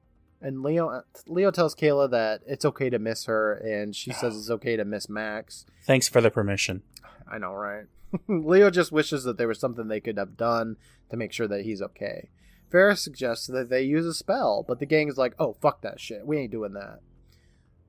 [0.42, 4.50] And Leo Leo tells Kayla that it's okay to miss her, and she says it's
[4.50, 5.66] okay to miss Max.
[5.84, 6.82] Thanks for the permission.
[7.30, 7.84] I know, right?
[8.28, 10.76] Leo just wishes that there was something they could have done
[11.10, 12.28] to make sure that he's okay.
[12.70, 16.00] Ferris suggests that they use a spell, but the gang is like, oh, fuck that
[16.00, 16.26] shit.
[16.26, 17.00] We ain't doing that.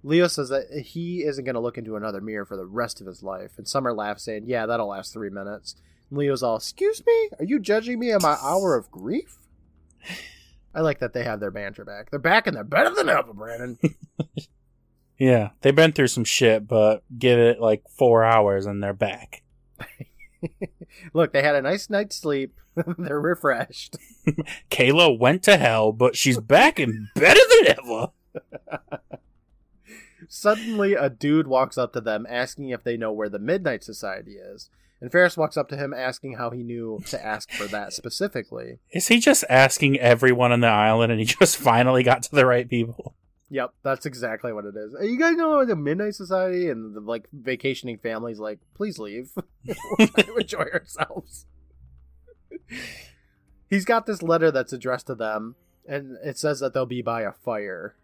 [0.03, 3.07] Leo says that he isn't going to look into another mirror for the rest of
[3.07, 5.75] his life, and Summer laughs, saying, yeah, that'll last three minutes.
[6.09, 7.29] And Leo's all, excuse me?
[7.37, 9.37] Are you judging me in my hour of grief?
[10.73, 12.09] I like that they have their banter back.
[12.09, 13.77] They're back and they're better than ever, Brandon.
[15.21, 19.43] Yeah, they've been through some shit, but give it like four hours and they're back.
[21.13, 22.55] Look, they had a nice night's sleep.
[22.97, 23.97] they're refreshed.
[24.71, 28.07] Kayla went to hell, but she's back and better than ever.
[30.27, 34.35] Suddenly, a dude walks up to them asking if they know where the Midnight Society
[34.35, 34.69] is.
[35.01, 38.77] And Ferris walks up to him asking how he knew to ask for that specifically.
[38.91, 42.45] Is he just asking everyone on the island and he just finally got to the
[42.45, 43.15] right people?
[43.51, 44.95] Yep, that's exactly what it is.
[45.01, 49.33] You guys know the Midnight Society and the like vacationing families like, please leave.
[50.37, 51.45] Enjoy ourselves.
[53.69, 57.23] He's got this letter that's addressed to them, and it says that they'll be by
[57.23, 57.97] a fire.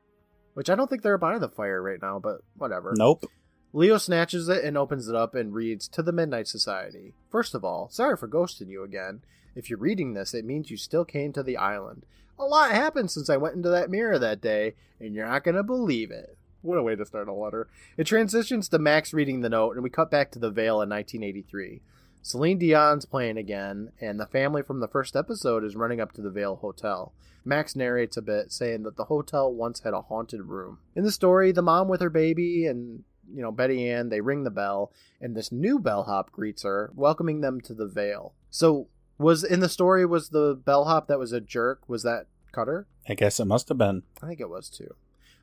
[0.54, 2.94] Which I don't think they're by the fire right now, but whatever.
[2.98, 3.24] Nope.
[3.72, 7.14] Leo snatches it and opens it up and reads To the Midnight Society.
[7.30, 9.22] First of all, sorry for ghosting you again.
[9.56, 12.06] If you're reading this, it means you still came to the island.
[12.40, 15.56] A lot happened since I went into that mirror that day, and you're not going
[15.56, 16.38] to believe it.
[16.62, 17.68] What a way to start a letter.
[17.98, 20.90] It transitions to Max reading the note, and we cut back to the Vale in
[20.90, 21.82] 1983.
[22.22, 26.22] Celine Dion's playing again, and the family from the first episode is running up to
[26.22, 27.14] the Vale Hotel.
[27.46, 30.80] Max narrates a bit, saying that the hotel once had a haunted room.
[30.96, 34.44] In the story, the mom with her baby and you know Betty Ann, they ring
[34.44, 38.34] the bell, and this new bellhop greets her, welcoming them to the Vale.
[38.50, 38.88] So,
[39.18, 41.82] was in the story was the bellhop that was a jerk?
[41.88, 42.88] Was that Cutter?
[43.08, 44.04] I guess it must have been.
[44.22, 44.96] I think it was too.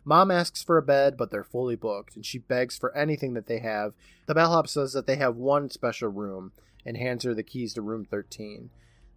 [0.04, 3.46] Mom asks for a bed, but they're fully booked, and she begs for anything that
[3.46, 3.94] they have.
[4.26, 6.52] The bellhop says that they have one special room
[6.84, 8.68] and hands her the keys to room 13.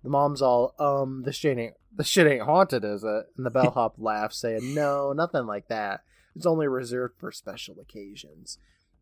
[0.04, 3.26] The mom's all, um, this shit ain't, this shit ain't haunted, is it?
[3.36, 6.04] And the bellhop laughs, saying, no, nothing like that.
[6.36, 8.58] It's only reserved for special occasions.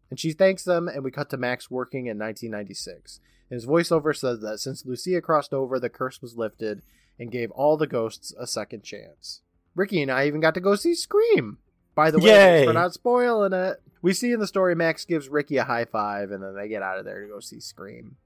[0.10, 3.20] And she thanks them, and we cut to Max working in 1996.
[3.50, 6.82] And his voiceover says that since Lucia crossed over, the curse was lifted
[7.20, 9.42] and gave all the ghosts a second chance.
[9.76, 11.60] Ricky and I even got to go see Scream.
[11.96, 13.82] By the way, for not spoiling it.
[14.02, 16.84] We see in the story Max gives Ricky a high five, and then they get
[16.84, 18.18] out of there to go see Scream.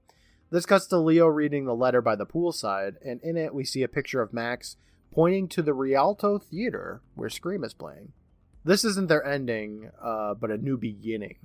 [0.50, 3.84] This cuts to Leo reading the letter by the poolside, and in it we see
[3.84, 4.76] a picture of Max
[5.12, 8.12] pointing to the Rialto Theater where Scream is playing.
[8.64, 11.36] This isn't their ending, uh, but a new beginning.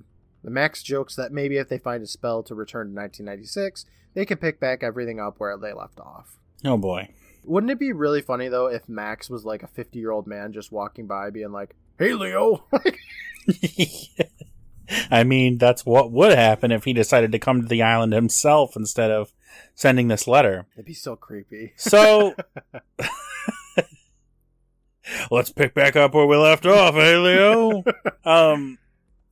[0.46, 3.84] The Max jokes that maybe if they find a spell to return to 1996,
[4.14, 6.38] they can pick back everything up where they left off.
[6.64, 7.08] Oh boy.
[7.42, 10.52] Wouldn't it be really funny though if Max was like a 50 year old man
[10.52, 12.64] just walking by being like, hey, Leo?
[15.10, 18.76] I mean, that's what would happen if he decided to come to the island himself
[18.76, 19.32] instead of
[19.74, 20.66] sending this letter.
[20.74, 21.72] It'd be so creepy.
[21.74, 22.36] So
[25.32, 27.82] let's pick back up where we left off, eh, Leo?
[28.24, 28.78] um,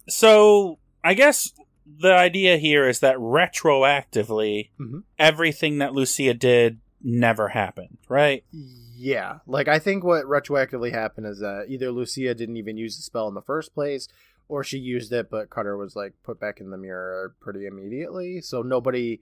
[0.09, 1.53] so I guess
[1.87, 5.05] the idea here is that retroactively, Mhm.
[5.19, 8.45] everything that Lucia did never happened, right?
[8.51, 13.03] Yeah, like I think what retroactively happened is that either Lucia didn't even use the
[13.03, 14.09] spell in the first place,
[14.49, 18.41] or she used it, but Cutter was like put back in the mirror pretty immediately,
[18.41, 19.21] so nobody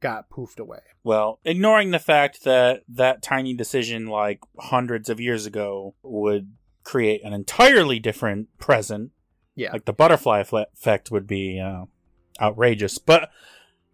[0.00, 0.80] got poofed away.
[1.04, 6.52] Well, ignoring the fact that that tiny decision, like hundreds of years ago, would
[6.84, 9.12] create an entirely different present,
[9.54, 11.84] Yeah, like the butterfly effect would be uh,
[12.40, 12.98] outrageous.
[12.98, 13.30] But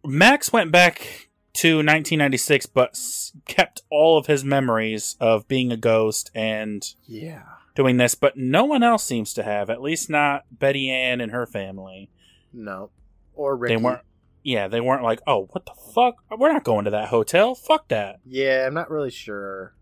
[0.04, 5.76] Max went back to 1996, but s- kept all of his memories of being a
[5.76, 7.42] ghost and yeah,
[7.74, 11.32] doing this, but no one else seems to have, at least not Betty Ann and
[11.32, 12.10] her family.
[12.52, 12.90] no,
[13.34, 13.74] or Ricky.
[13.76, 14.02] They weren't.
[14.44, 16.22] Yeah, they weren't like, oh, what the fuck?
[16.30, 17.54] We're not going to that hotel.
[17.54, 18.20] Fuck that.
[18.24, 19.74] Yeah, I'm not really sure.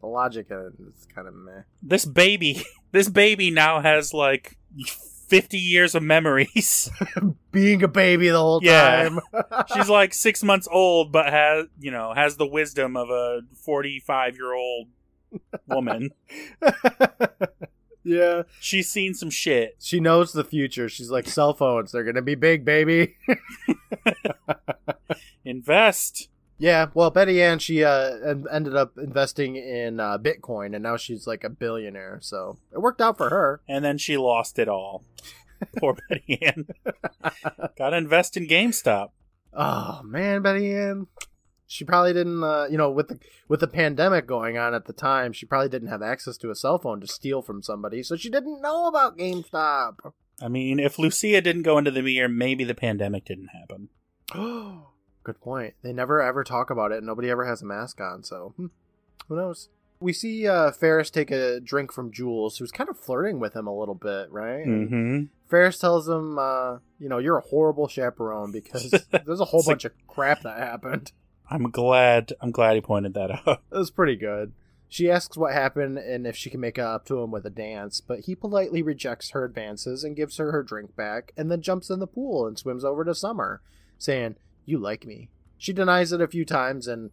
[0.00, 1.62] The logic is kind of meh.
[1.82, 4.56] this baby this baby now has like
[5.28, 6.88] 50 years of memories
[7.52, 9.08] Being a baby the whole Yeah.
[9.08, 9.20] time.
[9.74, 14.36] she's like six months old but has you know has the wisdom of a 45
[14.36, 14.88] year old
[15.66, 16.10] woman
[18.04, 20.88] yeah, she's seen some shit she knows the future.
[20.88, 21.92] She's like cell phones.
[21.92, 23.16] They're gonna be big, baby.
[25.44, 26.28] invest
[26.58, 31.26] Yeah, well, Betty Ann, she uh, ended up investing in uh, Bitcoin, and now she's
[31.26, 32.18] like a billionaire.
[32.20, 33.60] So it worked out for her.
[33.68, 35.04] and then she lost it all
[35.78, 36.68] poor betty ann
[37.76, 39.10] gotta invest in gamestop
[39.52, 41.06] Oh man, Betty Ann,
[41.66, 42.44] she probably didn't.
[42.44, 45.68] Uh, you know, with the with the pandemic going on at the time, she probably
[45.68, 48.86] didn't have access to a cell phone to steal from somebody, so she didn't know
[48.86, 50.12] about GameStop.
[50.40, 53.88] i mean if lucia didn't go into the mirror maybe the pandemic didn't happen
[55.28, 55.74] Good point.
[55.82, 57.02] They never ever talk about it.
[57.02, 58.66] Nobody ever has a mask on, so hmm,
[59.28, 59.68] who knows?
[60.00, 63.66] We see uh, Ferris take a drink from Jules, who's kind of flirting with him
[63.66, 64.66] a little bit, right?
[64.66, 68.90] Mm-hmm Ferris tells him, uh, you know, you're a horrible chaperone because
[69.24, 71.12] there's a whole It's like- bunch of crap that happened.
[71.50, 74.52] i'm glad i'm glad he pointed that out It was pretty good.
[74.90, 78.00] She asks what happened and if she can make up to him with a dance,
[78.00, 81.90] but he politely rejects her advances and gives her her drink back and then jumps
[81.90, 83.60] in the pool and swims over to Summer,
[83.98, 84.36] saying,
[84.68, 85.30] You like me.
[85.56, 87.10] She denies it a few times and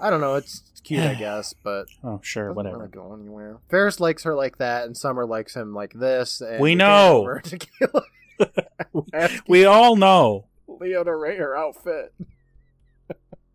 [0.00, 3.58] I don't know, it's it's cute, I guess, but oh sure whatever really go anywhere.
[3.68, 6.40] Ferris likes her like that and Summer likes him like this.
[6.40, 7.18] And We know.
[7.20, 8.04] over to Kayla,
[9.12, 12.14] asking we all know Leo to rate her outfit.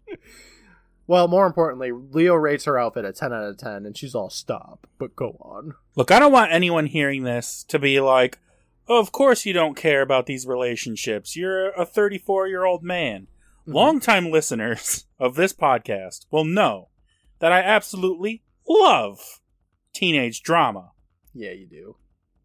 [1.08, 4.30] well, more importantly, Leo rates her outfit a 10 out of 10, and she's all
[4.30, 5.74] stop, but go on.
[5.96, 8.38] Look, I don't want anyone hearing this to be like,
[8.88, 11.36] oh, of course you don't care about these relationships.
[11.36, 13.28] You're a 34 year old man.
[13.70, 13.74] Mhm.
[13.74, 16.90] Longtime listeners of this podcast will know
[17.40, 19.42] that I absolutely love
[19.94, 20.92] teenage drama,
[21.34, 21.96] Yeah, you do.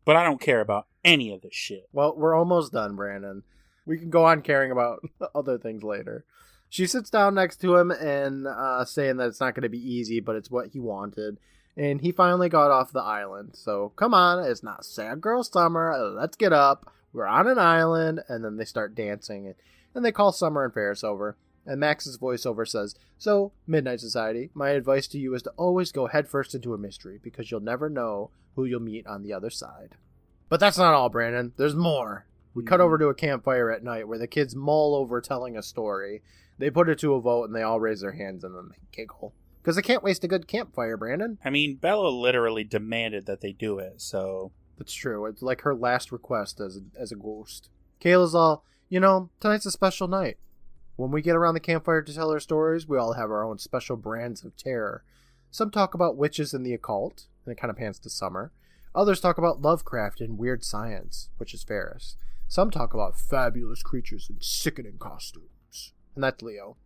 [0.04, 1.88] but I don't care about any of this shit.
[1.92, 3.42] Well, we're almost done, Brandon.
[3.86, 5.00] We can go on caring about
[5.34, 6.24] other things later.
[6.68, 9.78] She sits down next to him and uh, saying that it's not going to be
[9.78, 11.38] easy, but it's what he wanted.
[11.76, 13.50] And he finally got off the island.
[13.54, 15.96] So come on, it's not sad girl summer.
[16.16, 16.90] Let's get up.
[17.12, 18.22] We're on an island.
[18.28, 19.54] And then they start dancing.
[19.94, 21.36] And, they call Summer and Ferris over.
[21.66, 26.06] And Max's voiceover says, So, Midnight Society, my advice to you is to always go
[26.06, 29.96] headfirst into a mystery because you'll never know who you'll meet on the other side.
[30.48, 31.52] But that's not all, Brandon.
[31.56, 32.26] There's more.
[32.54, 32.84] We cut hmm.
[32.84, 36.22] over to a campfire at night where the kids mull over telling a story.
[36.58, 38.78] They put it to a vote and they all raise their hands and then they
[38.92, 39.34] giggle.
[39.60, 41.38] Because they can't waste a good campfire, Brandon.
[41.44, 45.24] I mean, Bella literally demanded that they do it, so That's true.
[45.26, 47.70] It's like her last request as a, as a ghost.
[48.00, 48.64] Kayla's all,
[48.94, 50.38] you know, tonight's a special night.
[50.94, 53.58] When we get around the campfire to tell our stories, we all have our own
[53.58, 55.02] special brands of terror.
[55.50, 58.52] Some talk about witches and the occult, and it kind of pans to summer.
[58.94, 62.14] Others talk about Lovecraft and weird science, which is Ferris.
[62.46, 66.76] Some talk about fabulous creatures in sickening costumes, and that's Leo.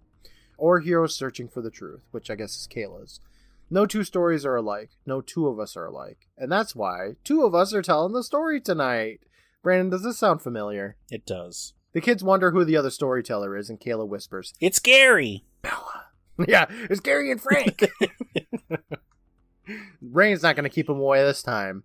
[0.56, 3.20] Or heroes searching for the truth, which I guess is Kayla's.
[3.68, 4.92] No two stories are alike.
[5.04, 6.26] No two of us are alike.
[6.38, 9.20] And that's why two of us are telling the story tonight.
[9.62, 10.96] Brandon, does this sound familiar?
[11.10, 11.74] it does.
[11.98, 15.42] The kids wonder who the other storyteller is, and Kayla whispers, It's Gary!
[15.62, 16.04] Bella.
[16.46, 17.90] yeah, it's Gary and Frank.
[20.00, 21.82] Rain's not going to keep him away this time.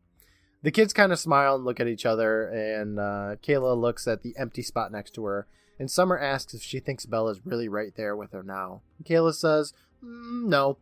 [0.62, 4.22] The kids kind of smile and look at each other, and uh, Kayla looks at
[4.22, 5.48] the empty spot next to her.
[5.80, 8.82] And Summer asks if she thinks Bella's really right there with her now.
[9.04, 9.74] Kayla says,
[10.06, 10.78] "Mm, no.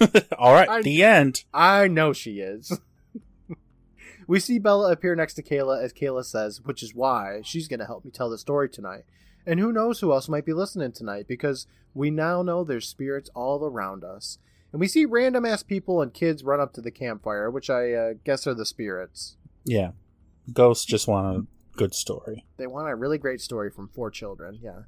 [0.38, 1.42] All right, I- the end.
[1.52, 2.78] I know she is.
[4.30, 7.80] We see Bella appear next to Kayla as Kayla says, which is why she's going
[7.80, 9.02] to help me tell the story tonight.
[9.44, 13.28] And who knows who else might be listening tonight because we now know there's spirits
[13.34, 14.38] all around us.
[14.70, 17.92] And we see random ass people and kids run up to the campfire, which I
[17.92, 19.36] uh, guess are the spirits.
[19.64, 19.90] Yeah,
[20.52, 22.44] ghosts just want a good story.
[22.56, 24.60] They want a really great story from four children.
[24.62, 24.82] Yeah.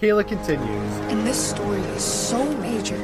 [0.00, 0.96] Kayla continues.
[1.10, 2.96] And this story is so major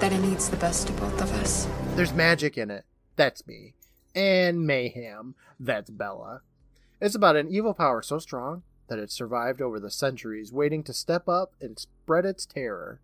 [0.00, 1.68] that it needs the best of both of us.
[1.94, 2.84] There's magic in it.
[3.14, 3.74] That's me.
[4.16, 5.34] And mayhem.
[5.60, 6.40] That's Bella.
[7.00, 10.92] It's about an evil power so strong that it survived over the centuries, waiting to
[10.94, 13.00] step up and spread its terror.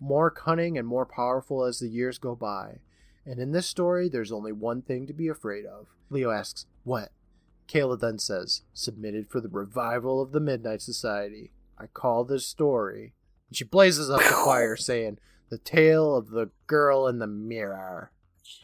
[0.00, 2.78] More cunning and more powerful as the years go by.
[3.26, 5.88] And in this story, there's only one thing to be afraid of.
[6.08, 7.10] Leo asks, What?
[7.68, 11.50] Kayla then says, Submitted for the revival of the Midnight Society.
[11.78, 13.12] I call this story.
[13.48, 15.18] And she blazes up the fire, saying,
[15.50, 18.12] The tale of the girl in the mirror.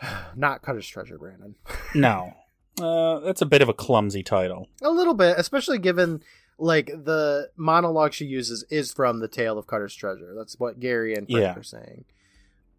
[0.37, 1.55] Not Cutter's Treasure, Brandon.
[1.95, 2.33] No,
[2.81, 4.69] uh, that's a bit of a clumsy title.
[4.83, 6.23] A little bit, especially given
[6.59, 10.35] like the monologue she uses is from the tale of Cutter's Treasure.
[10.37, 11.55] That's what Gary and Frank Yeah.
[11.57, 12.05] are saying.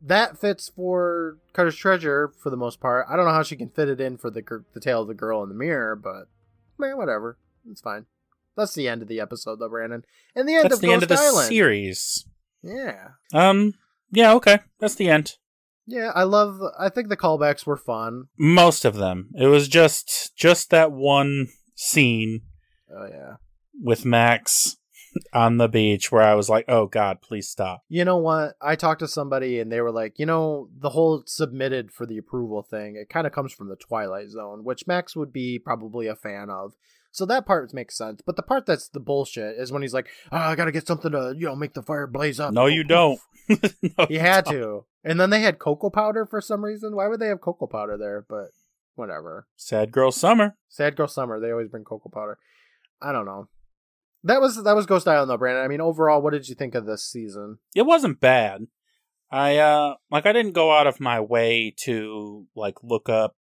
[0.01, 3.05] That fits for Cutter's Treasure for the most part.
[3.09, 4.43] I don't know how she can fit it in for the
[4.73, 6.27] the tale of the girl in the mirror, but
[6.77, 7.37] man, whatever,
[7.69, 8.05] it's fine.
[8.55, 10.05] That's the end of the episode, though, Brandon.
[10.35, 11.47] And the end That's of the Ghost end of the Island.
[11.47, 12.25] series.
[12.61, 13.73] Yeah, Um,
[14.11, 15.37] yeah, okay, that's the end.
[15.85, 16.11] Yeah.
[16.15, 16.59] I love.
[16.79, 18.25] I think the callbacks were fun.
[18.37, 19.29] Most of them.
[19.35, 22.41] It was just just that one scene
[22.95, 23.35] Oh yeah.
[23.81, 24.77] with Max
[25.33, 28.55] on the beach where I was like, "Oh God, please stop." You know what?
[28.61, 32.17] I talked to somebody and they were like, you know, the whole submitted for the
[32.17, 36.07] approval thing, it kind of comes from the Twilight Zone, which Max would be probably
[36.07, 36.73] a fan of.
[37.13, 38.21] So that part makes sense.
[38.25, 40.87] But the part that's the bullshit is when he's like, oh, I got to get
[40.87, 42.53] something to, you know, make the fire blaze up.
[42.53, 43.19] No, you don't.
[43.97, 44.53] No, He had don't.
[44.55, 44.85] to.
[45.03, 46.95] And then they had cocoa powder for some reason.
[46.95, 48.25] Why would they have cocoa powder there?
[48.27, 48.47] But
[48.95, 49.47] whatever.
[49.55, 50.57] Sad girl summer.
[50.69, 52.39] Sad Girl Summer, they always bring cocoa powder.
[53.01, 53.47] I don't know.
[54.23, 55.63] That was that was Ghost Island though, Brandon.
[55.63, 57.57] I mean, overall, what did you think of this season?
[57.75, 58.61] It wasn't bad.
[59.29, 63.35] I uh like I didn't go out of my way to like look up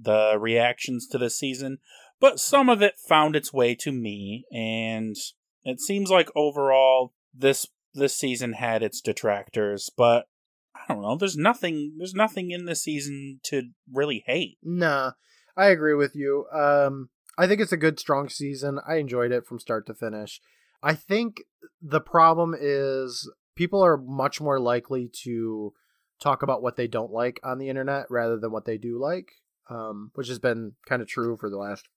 [0.00, 1.78] the reactions to this season,
[2.20, 5.16] but some of it found its way to me and
[5.64, 10.26] it seems like overall this this season had its detractors, but
[10.74, 14.58] I don't know, there's nothing there's nothing in this season to really hate.
[14.62, 15.12] Nah,
[15.56, 16.46] I agree with you.
[16.52, 18.80] Um, I think it's a good, strong season.
[18.86, 20.40] I enjoyed it from start to finish.
[20.82, 21.42] I think
[21.82, 25.72] the problem is people are much more likely to
[26.20, 29.30] talk about what they don't like on the internet rather than what they do like,
[29.70, 31.88] um, which has been kind of true for the last,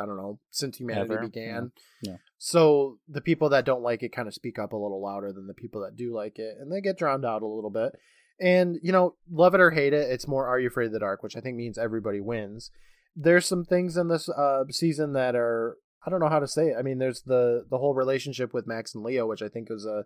[0.00, 1.22] I don't know, since humanity Ever.
[1.22, 1.72] began.
[2.02, 2.12] Yeah.
[2.12, 2.16] Yeah.
[2.38, 5.46] So the people that don't like it kind of speak up a little louder than
[5.46, 7.92] the people that do like it, and they get drowned out a little bit.
[8.40, 11.00] And you know, love it or hate it, it's more "Are You Afraid of the
[11.00, 12.70] Dark," which I think means everybody wins.
[13.16, 15.76] There's some things in this uh, season that are
[16.06, 16.76] I don't know how to say it.
[16.78, 19.84] I mean, there's the the whole relationship with Max and Leo, which I think is
[19.84, 20.04] a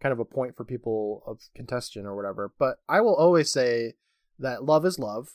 [0.00, 2.52] kind of a point for people of contention or whatever.
[2.58, 3.94] But I will always say
[4.38, 5.30] that love is love,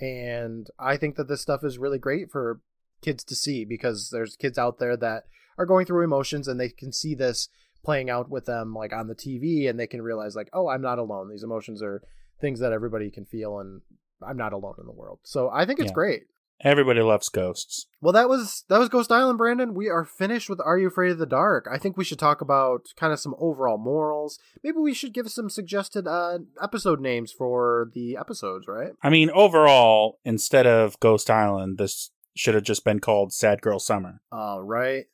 [0.00, 2.60] and I think that this stuff is really great for
[3.02, 5.24] kids to see because there's kids out there that
[5.58, 7.48] are going through emotions and they can see this
[7.84, 10.82] playing out with them like on the TV and they can realize like oh I'm
[10.82, 11.28] not alone.
[11.30, 12.02] These emotions are
[12.40, 13.80] things that everybody can feel and
[14.26, 15.18] I'm not alone in the world.
[15.24, 15.94] So I think it's Yeah.
[15.94, 16.22] great.
[16.64, 17.86] Everybody loves ghosts.
[18.00, 19.74] well that was that was Ghost Island Brandon.
[19.74, 21.66] We are finished with Are You Afraid of the Dark?
[21.68, 24.38] I think we should talk about kind of some overall morals.
[24.62, 28.92] Maybe we should give some suggested uh episode names for the episodes right?
[29.02, 33.78] I mean, overall, instead of Ghost Island, this should have just been called Sad Girl
[33.78, 34.20] Summer.
[34.30, 35.06] All right.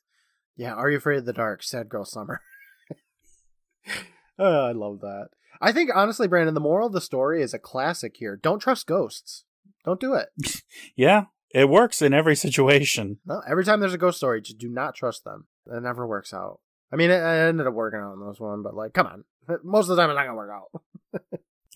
[0.55, 1.63] Yeah, Are You Afraid of the Dark?
[1.63, 2.41] Sad Girl Summer.
[4.39, 5.29] oh, I love that.
[5.61, 8.35] I think honestly, Brandon, the moral of the story is a classic here.
[8.41, 9.43] Don't trust ghosts.
[9.85, 10.29] Don't do it.
[10.95, 13.19] Yeah, it works in every situation.
[13.25, 15.47] No, every time there's a ghost story, just do not trust them.
[15.65, 16.59] It never works out.
[16.91, 19.23] I mean, it, it ended up working out on this one, but like, come on.
[19.63, 20.81] Most of the time, it's not gonna work out.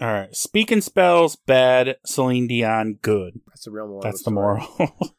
[0.02, 1.98] All right, Speak & Spells, bad.
[2.06, 3.40] Celine Dion, good.
[3.48, 4.02] That's the real moral.
[4.02, 4.36] That's the story.
[4.80, 5.16] moral.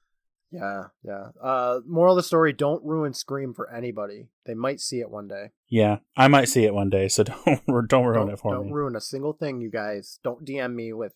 [0.54, 1.28] Yeah, yeah.
[1.42, 4.28] Uh, moral of the story: Don't ruin Scream for anybody.
[4.46, 5.50] They might see it one day.
[5.68, 8.64] yeah, I might see it one day, so don't don't ruin don't, it for me.
[8.64, 10.20] don't ruin a single thing, you guys.
[10.22, 11.12] Don't DM me with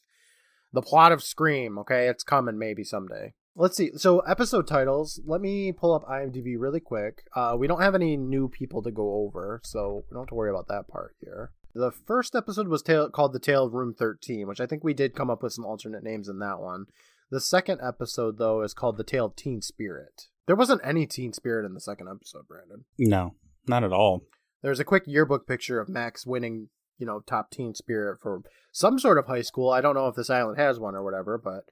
[0.72, 1.78] the plot of Scream.
[1.78, 3.34] Okay, it's coming maybe someday.
[3.54, 3.92] Let's see.
[3.96, 5.20] So episode titles.
[5.24, 7.22] Let me pull up IMDb really quick.
[7.34, 10.34] Uh, we don't have any new people to go over, so we don't have to
[10.34, 11.52] worry about that part here.
[11.74, 14.94] The first episode was tale- called "The Tale of Room 13," which I think we
[14.94, 16.86] did come up with some alternate names in that one.
[17.30, 21.32] The second episode, though, is called "The Tale of Teen Spirit." There wasn't any teen
[21.34, 22.86] spirit in the second episode, Brandon.
[22.98, 23.34] no,
[23.66, 24.22] not at all.
[24.62, 28.98] There's a quick yearbook picture of Max winning you know, top teen spirit for some
[28.98, 29.70] sort of high school.
[29.70, 31.64] I don't know if this island has one or whatever, but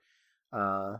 [0.57, 0.99] uh,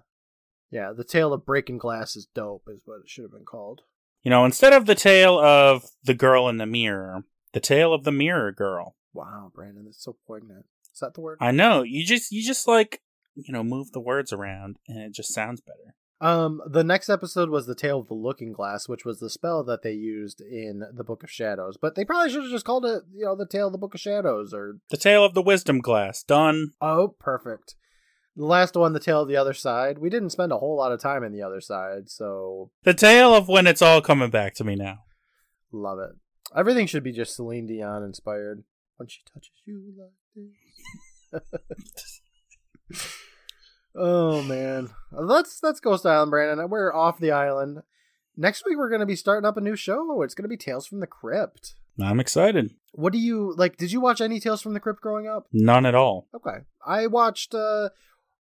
[0.71, 3.83] yeah, the tale of breaking glass is dope, is what it should have been called.
[4.23, 8.05] You know, instead of the tale of the girl in the mirror, the tale of
[8.05, 8.97] the mirror girl.
[9.15, 10.67] Wow, Brandon, that's so poignant.
[10.93, 11.39] Is that the word?
[11.41, 13.01] I know you just you just like
[13.37, 15.95] you know move the words around and it just sounds better.
[16.19, 19.63] Um, the next episode was the Tale of the Looking Glass, which was the spell
[19.65, 21.77] that they used in the Book of Shadows.
[21.77, 23.93] But they probably should have just called it, you know, the Tale of the Book
[23.95, 26.23] of Shadows or The tale of the wisdom glass.
[26.23, 26.71] Done.
[26.81, 27.75] Oh, perfect.
[28.35, 29.99] The last one, the Tale of the Other Side.
[29.99, 33.35] We didn't spend a whole lot of time in the other side, so The tale
[33.35, 35.01] of when it's all coming back to me now.
[35.71, 36.13] love it.
[36.57, 38.65] Everything should be just Celine Dion inspired.
[38.97, 42.23] When she touches you like this.
[43.97, 46.69] oh man, let's let's Ghost Island, Brandon.
[46.69, 47.83] We're off the island.
[48.37, 50.23] Next week we're going to be starting up a new show.
[50.23, 51.75] It's going to be Tales from the Crypt.
[52.01, 52.75] I'm excited.
[52.93, 53.77] What do you like?
[53.77, 55.47] Did you watch any Tales from the Crypt growing up?
[55.53, 56.29] None at all.
[56.35, 57.55] Okay, I watched.
[57.55, 57.91] uh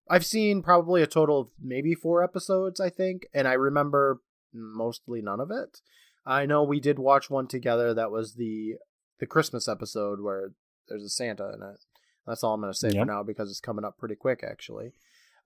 [0.08, 4.20] I've seen probably a total of maybe four episodes, I think, and I remember
[4.54, 5.80] mostly none of it.
[6.24, 7.92] I know we did watch one together.
[7.92, 8.74] That was the
[9.18, 10.52] the Christmas episode where
[10.88, 11.80] there's a Santa in it.
[12.26, 14.92] That's all I'm going to say for now because it's coming up pretty quick, actually.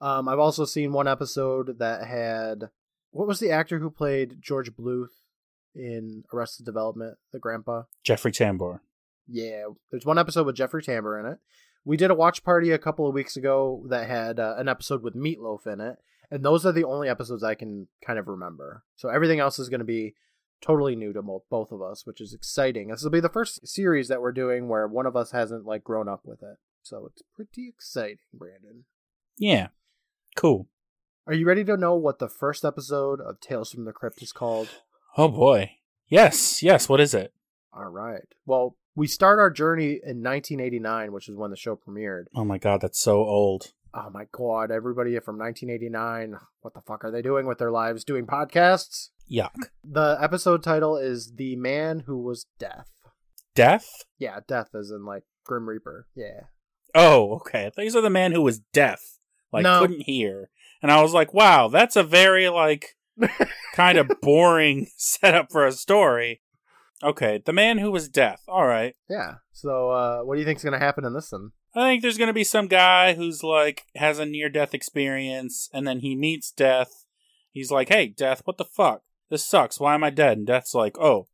[0.00, 2.70] Um, I've also seen one episode that had
[3.10, 5.08] what was the actor who played George Bluth
[5.74, 7.82] in Arrested Development, the grandpa.
[8.02, 8.80] Jeffrey Tambor.
[9.28, 11.38] Yeah, there's one episode with Jeffrey Tambor in it.
[11.84, 15.02] We did a watch party a couple of weeks ago that had uh, an episode
[15.02, 15.96] with Meatloaf in it,
[16.30, 18.84] and those are the only episodes I can kind of remember.
[18.96, 20.14] So everything else is going to be
[20.60, 22.88] totally new to mo- both of us, which is exciting.
[22.88, 25.84] This will be the first series that we're doing where one of us hasn't like
[25.84, 28.84] grown up with it, so it's pretty exciting, Brandon.
[29.38, 29.68] Yeah.
[30.36, 30.68] Cool.
[31.26, 34.32] Are you ready to know what the first episode of Tales from the Crypt is
[34.32, 34.68] called?
[35.16, 35.72] Oh boy.
[36.08, 37.32] Yes, yes, what is it?
[37.72, 38.26] All right.
[38.46, 42.24] Well, we start our journey in 1989, which is when the show premiered.
[42.34, 43.72] Oh my god, that's so old.
[43.94, 48.04] Oh my god, everybody from 1989, what the fuck are they doing with their lives?
[48.04, 49.10] Doing podcasts?
[49.30, 49.54] Yuck.
[49.84, 52.88] The episode title is The Man Who Was Death.
[53.54, 54.04] Death?
[54.18, 56.06] Yeah, death as in like Grim Reaper.
[56.14, 56.44] Yeah.
[56.94, 57.66] Oh, okay.
[57.66, 59.18] I thought you said the man who was deaf.
[59.52, 59.80] Like No.
[59.80, 60.50] couldn't hear.
[60.82, 62.96] And I was like, wow, that's a very like
[63.74, 66.40] kind of boring setup for a story.
[67.02, 68.42] Okay, the man who was deaf.
[68.46, 68.94] All right.
[69.08, 69.36] Yeah.
[69.52, 71.52] So, uh, what do you think's going to happen in this one?
[71.74, 75.68] I think there's going to be some guy who's like has a near death experience
[75.72, 77.04] and then he meets death.
[77.52, 79.02] He's like, "Hey, death, what the fuck?
[79.30, 79.78] This sucks.
[79.80, 81.28] Why am I dead?" And death's like, "Oh,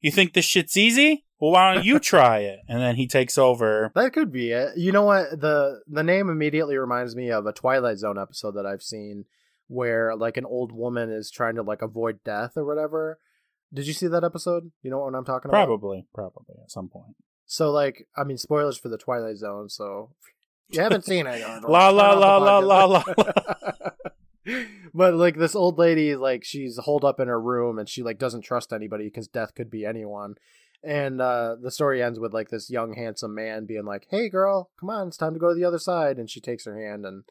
[0.00, 1.24] you think this shit's easy?
[1.40, 3.90] Well, why don't you try it?" And then he takes over.
[3.94, 4.76] That could be it.
[4.76, 5.40] You know what?
[5.40, 9.24] The the name immediately reminds me of a Twilight Zone episode that I've seen
[9.68, 13.18] where like an old woman is trying to like avoid death or whatever.
[13.72, 14.72] Did you see that episode?
[14.82, 15.66] You know what I'm talking about?
[15.66, 17.14] Probably, probably at some point.
[17.46, 19.68] So like, I mean, spoilers for the Twilight Zone.
[19.68, 20.10] So
[20.68, 21.40] if you haven't seen it.
[21.68, 23.02] La, la, off the la, la,
[24.94, 28.18] but like this old lady, like she's holed up in her room and she like
[28.18, 30.34] doesn't trust anybody because death could be anyone.
[30.82, 34.70] And uh, the story ends with like this young handsome man being like, "Hey, girl,
[34.78, 37.04] come on, it's time to go to the other side." And she takes her hand
[37.04, 37.24] and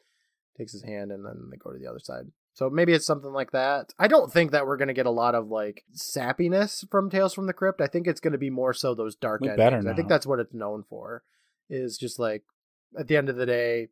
[0.56, 2.26] takes his hand, and then they go to the other side.
[2.52, 3.92] So maybe it's something like that.
[3.98, 7.46] I don't think that we're gonna get a lot of like sappiness from Tales from
[7.46, 7.80] the Crypt.
[7.80, 9.86] I think it's gonna be more so those dark We endings.
[9.86, 11.22] I think that's what it's known for.
[11.68, 12.42] Is just like
[12.98, 13.88] at the end of the day,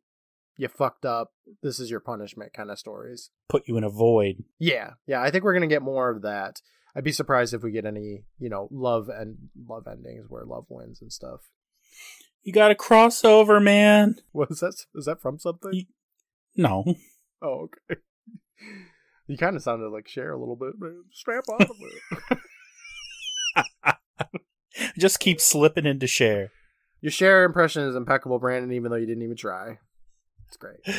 [0.57, 1.31] you fucked up.
[1.63, 3.31] This is your punishment kind of stories.
[3.47, 4.43] Put you in a void.
[4.59, 5.21] Yeah, yeah.
[5.21, 6.61] I think we're gonna get more of that.
[6.95, 10.65] I'd be surprised if we get any, you know, love and love endings where love
[10.69, 11.41] wins and stuff.
[12.43, 14.15] You got a crossover, man.
[14.31, 14.73] What is that?
[14.95, 15.71] Is that from something?
[15.73, 15.87] Ye-
[16.55, 16.95] No.
[17.41, 18.01] Oh, okay.
[19.27, 21.03] You kind of sounded like Cher a little bit, man.
[21.11, 21.67] Strap on.
[24.97, 26.51] Just keep slipping into Cher.
[27.01, 29.79] Your Cher impression is impeccable, Brandon, even though you didn't even try.
[30.47, 30.79] It's great.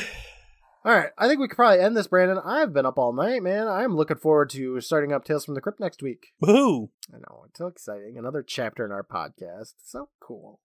[0.83, 2.39] All right, I think we could probably end this, Brandon.
[2.43, 3.67] I've been up all night, man.
[3.67, 6.33] I'm looking forward to starting up Tales from the Crypt next week.
[6.43, 6.89] Woohoo!
[7.13, 8.15] I know, it's so exciting.
[8.17, 9.73] Another chapter in our podcast.
[9.83, 10.59] So cool.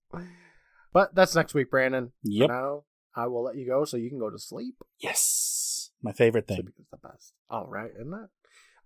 [0.94, 2.12] But that's next week, Brandon.
[2.22, 2.48] Yep.
[2.48, 4.76] For now, I will let you go so you can go to sleep.
[4.98, 5.90] Yes.
[6.02, 6.62] My favorite thing.
[6.62, 7.34] Sleep is the best.
[7.50, 8.30] All right, isn't it?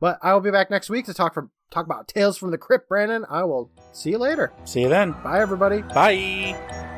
[0.00, 2.58] But I will be back next week to talk from talk about Tales from the
[2.58, 3.24] Crypt, Brandon.
[3.30, 4.52] I will see you later.
[4.64, 5.12] See you then.
[5.22, 5.82] Bye, everybody.
[5.82, 6.88] Bye.